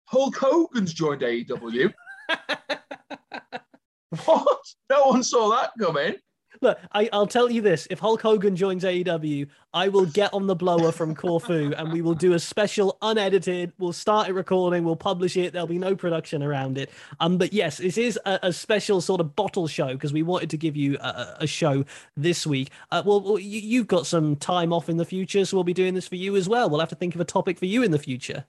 Hulk 0.06 0.36
hogan's 0.36 0.92
joined 0.92 1.22
aew 1.22 1.92
what? 4.24 4.58
No 4.90 5.04
one 5.04 5.22
saw 5.22 5.50
that 5.50 5.70
coming 5.78 6.14
Look, 6.60 6.78
I, 6.92 7.08
will 7.12 7.26
tell 7.26 7.50
you 7.50 7.62
this: 7.62 7.86
if 7.90 7.98
Hulk 7.98 8.22
Hogan 8.22 8.56
joins 8.56 8.84
AEW, 8.84 9.46
I 9.72 9.88
will 9.88 10.06
get 10.06 10.32
on 10.34 10.46
the 10.46 10.56
blower 10.56 10.92
from 10.92 11.14
Corfu, 11.14 11.72
and 11.76 11.92
we 11.92 12.02
will 12.02 12.14
do 12.14 12.32
a 12.32 12.38
special, 12.38 12.96
unedited. 13.02 13.72
We'll 13.78 13.92
start 13.92 14.28
it 14.28 14.32
recording. 14.32 14.84
We'll 14.84 14.96
publish 14.96 15.36
it. 15.36 15.52
There'll 15.52 15.68
be 15.68 15.78
no 15.78 15.94
production 15.94 16.42
around 16.42 16.78
it. 16.78 16.90
Um, 17.20 17.38
but 17.38 17.52
yes, 17.52 17.78
this 17.78 17.98
is 17.98 18.18
a, 18.24 18.38
a 18.44 18.52
special 18.52 19.00
sort 19.00 19.20
of 19.20 19.36
bottle 19.36 19.68
show 19.68 19.88
because 19.88 20.12
we 20.12 20.22
wanted 20.22 20.50
to 20.50 20.56
give 20.56 20.76
you 20.76 20.96
a, 21.00 21.36
a 21.40 21.46
show 21.46 21.84
this 22.16 22.46
week. 22.46 22.70
Uh, 22.90 23.02
well, 23.04 23.38
you, 23.38 23.60
you've 23.60 23.86
got 23.86 24.06
some 24.06 24.36
time 24.36 24.72
off 24.72 24.88
in 24.88 24.96
the 24.96 25.04
future, 25.04 25.44
so 25.44 25.56
we'll 25.56 25.64
be 25.64 25.74
doing 25.74 25.94
this 25.94 26.08
for 26.08 26.16
you 26.16 26.36
as 26.36 26.48
well. 26.48 26.68
We'll 26.68 26.80
have 26.80 26.88
to 26.90 26.96
think 26.96 27.14
of 27.14 27.20
a 27.20 27.24
topic 27.24 27.58
for 27.58 27.66
you 27.66 27.82
in 27.82 27.90
the 27.90 27.98
future. 27.98 28.44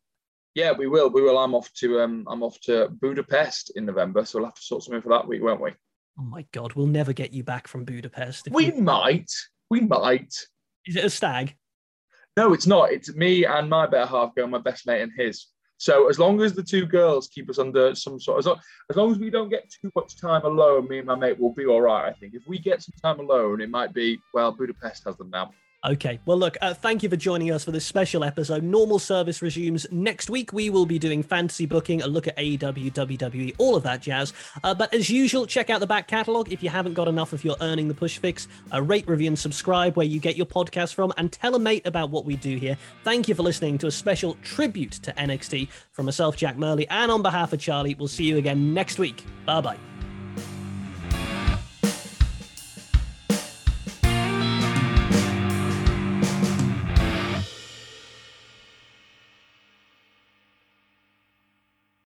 Yeah, 0.56 0.72
we 0.72 0.88
will. 0.88 1.10
We 1.10 1.22
will. 1.22 1.38
I'm 1.38 1.54
off 1.54 1.72
to 1.76 2.02
um, 2.02 2.26
I'm 2.28 2.44
off 2.44 2.60
to 2.62 2.90
Budapest 2.90 3.72
in 3.76 3.86
November, 3.86 4.26
so 4.26 4.40
we'll 4.40 4.48
have 4.48 4.56
to 4.56 4.62
sort 4.62 4.84
something 4.84 5.02
for 5.02 5.10
that 5.10 5.28
week, 5.28 5.44
won't 5.44 5.62
we? 5.62 5.72
Oh 6.20 6.24
my 6.24 6.46
god, 6.52 6.74
we'll 6.74 6.88
never 6.88 7.14
get 7.14 7.32
you 7.32 7.44
back 7.44 7.68
from 7.68 7.86
Budapest. 7.86 8.50
We 8.52 8.74
you... 8.74 8.82
might. 8.82 9.32
We 9.70 9.80
might. 9.82 10.34
Is 10.86 10.98
it 10.98 11.06
a 11.06 11.10
stag? 11.10 11.56
No, 12.36 12.54
it's 12.54 12.68
not. 12.68 12.92
It's 12.92 13.14
me 13.16 13.46
and 13.46 13.70
my 13.70 13.88
better 13.88 14.06
half 14.06 14.36
girl, 14.36 14.48
my 14.48 14.58
best 14.58 14.86
mate 14.86 15.02
and 15.02 15.12
his. 15.18 15.48
So 15.78 16.10
as 16.10 16.20
long 16.20 16.42
as 16.42 16.54
the 16.54 16.64
two 16.64 16.86
girls 16.86 17.30
keep 17.30 17.50
us 17.50 17.58
under 17.58 17.96
some 17.96 18.20
sort, 18.20 18.40
as 18.40 18.46
long, 18.48 18.60
as 18.90 18.98
long 18.98 19.12
as 19.12 19.20
we 19.20 19.30
don't 19.30 19.50
get 19.50 19.72
too 19.82 19.90
much 19.96 20.20
time 20.20 20.44
alone, 20.44 20.90
me 20.90 20.98
and 20.98 21.08
my 21.08 21.16
mate 21.16 21.40
will 21.40 21.54
be 21.54 21.66
all 21.66 21.82
right. 21.82 22.10
I 22.10 22.14
think 22.14 22.34
if 22.34 22.44
we 22.48 22.60
get 22.60 22.82
some 22.82 22.96
time 23.02 23.22
alone, 23.22 23.62
it 23.62 23.70
might 23.70 23.94
be 23.94 24.20
well, 24.34 24.52
Budapest 24.52 25.06
has 25.06 25.16
them 25.16 25.30
now. 25.30 25.52
Okay. 25.86 26.20
Well, 26.26 26.38
look, 26.38 26.58
uh, 26.62 26.74
thank 26.74 27.04
you 27.04 27.10
for 27.10 27.16
joining 27.16 27.52
us 27.52 27.64
for 27.64 27.72
this 27.72 27.86
special 27.86 28.26
episode. 28.26 28.64
Normal 28.64 29.00
service 29.00 29.42
resumes 29.42 29.88
next 29.92 30.30
week. 30.30 30.52
We 30.52 30.70
will 30.70 30.86
be 30.86 31.00
doing 31.00 31.24
fantasy 31.24 31.66
booking, 31.66 32.02
a 32.02 32.08
look 32.08 32.28
at 32.28 32.36
AEW, 32.36 32.92
WWE, 32.92 33.56
all 33.58 33.78
of 33.78 33.84
that 33.84 34.02
jazz. 34.02 34.34
Uh, 34.64 34.74
but 34.74 34.94
as 34.94 35.10
usual, 35.10 35.46
check 35.46 35.70
out 35.70 35.80
the 35.80 35.88
back 35.88 36.08
catalogue 36.08 36.52
if 36.52 36.62
you 36.62 36.70
haven't 36.70 36.96
got 36.96 37.08
enough 37.08 37.32
of 37.32 37.46
your 37.46 37.56
Earning 37.62 37.88
the 37.88 37.94
Push 37.94 38.18
fix. 38.18 38.50
Uh, 38.74 38.82
rate, 38.82 39.08
review, 39.08 39.28
and 39.28 39.40
subscribe 39.40 39.96
where 39.96 40.06
you 40.06 40.20
get 40.20 40.36
your 40.36 40.46
podcast 40.46 40.96
from, 40.96 41.14
and 41.18 41.32
tell 41.32 41.56
a 41.56 41.60
mate 41.60 41.88
about 41.88 42.10
what 42.10 42.26
we 42.26 42.36
do 42.36 42.58
here. 42.58 42.78
Thank 43.06 43.30
you 43.30 43.36
for 43.36 43.44
listening 43.44 43.78
to 43.78 43.88
a 43.88 43.92
special 43.92 44.36
tribute 44.44 44.92
to 44.92 45.14
NXT 45.14 45.70
from 45.92 46.06
myself, 46.06 46.36
Jack 46.36 46.58
Murley, 46.58 46.88
and 46.90 47.10
on 47.10 47.22
behalf 47.22 47.54
of 47.54 47.60
Charlie. 47.60 47.96
We'll 47.96 48.10
see 48.10 48.26
you 48.26 48.38
again 48.38 48.74
next 48.74 49.00
week. 49.00 49.24
Bye 49.46 49.62
bye. 49.62 49.89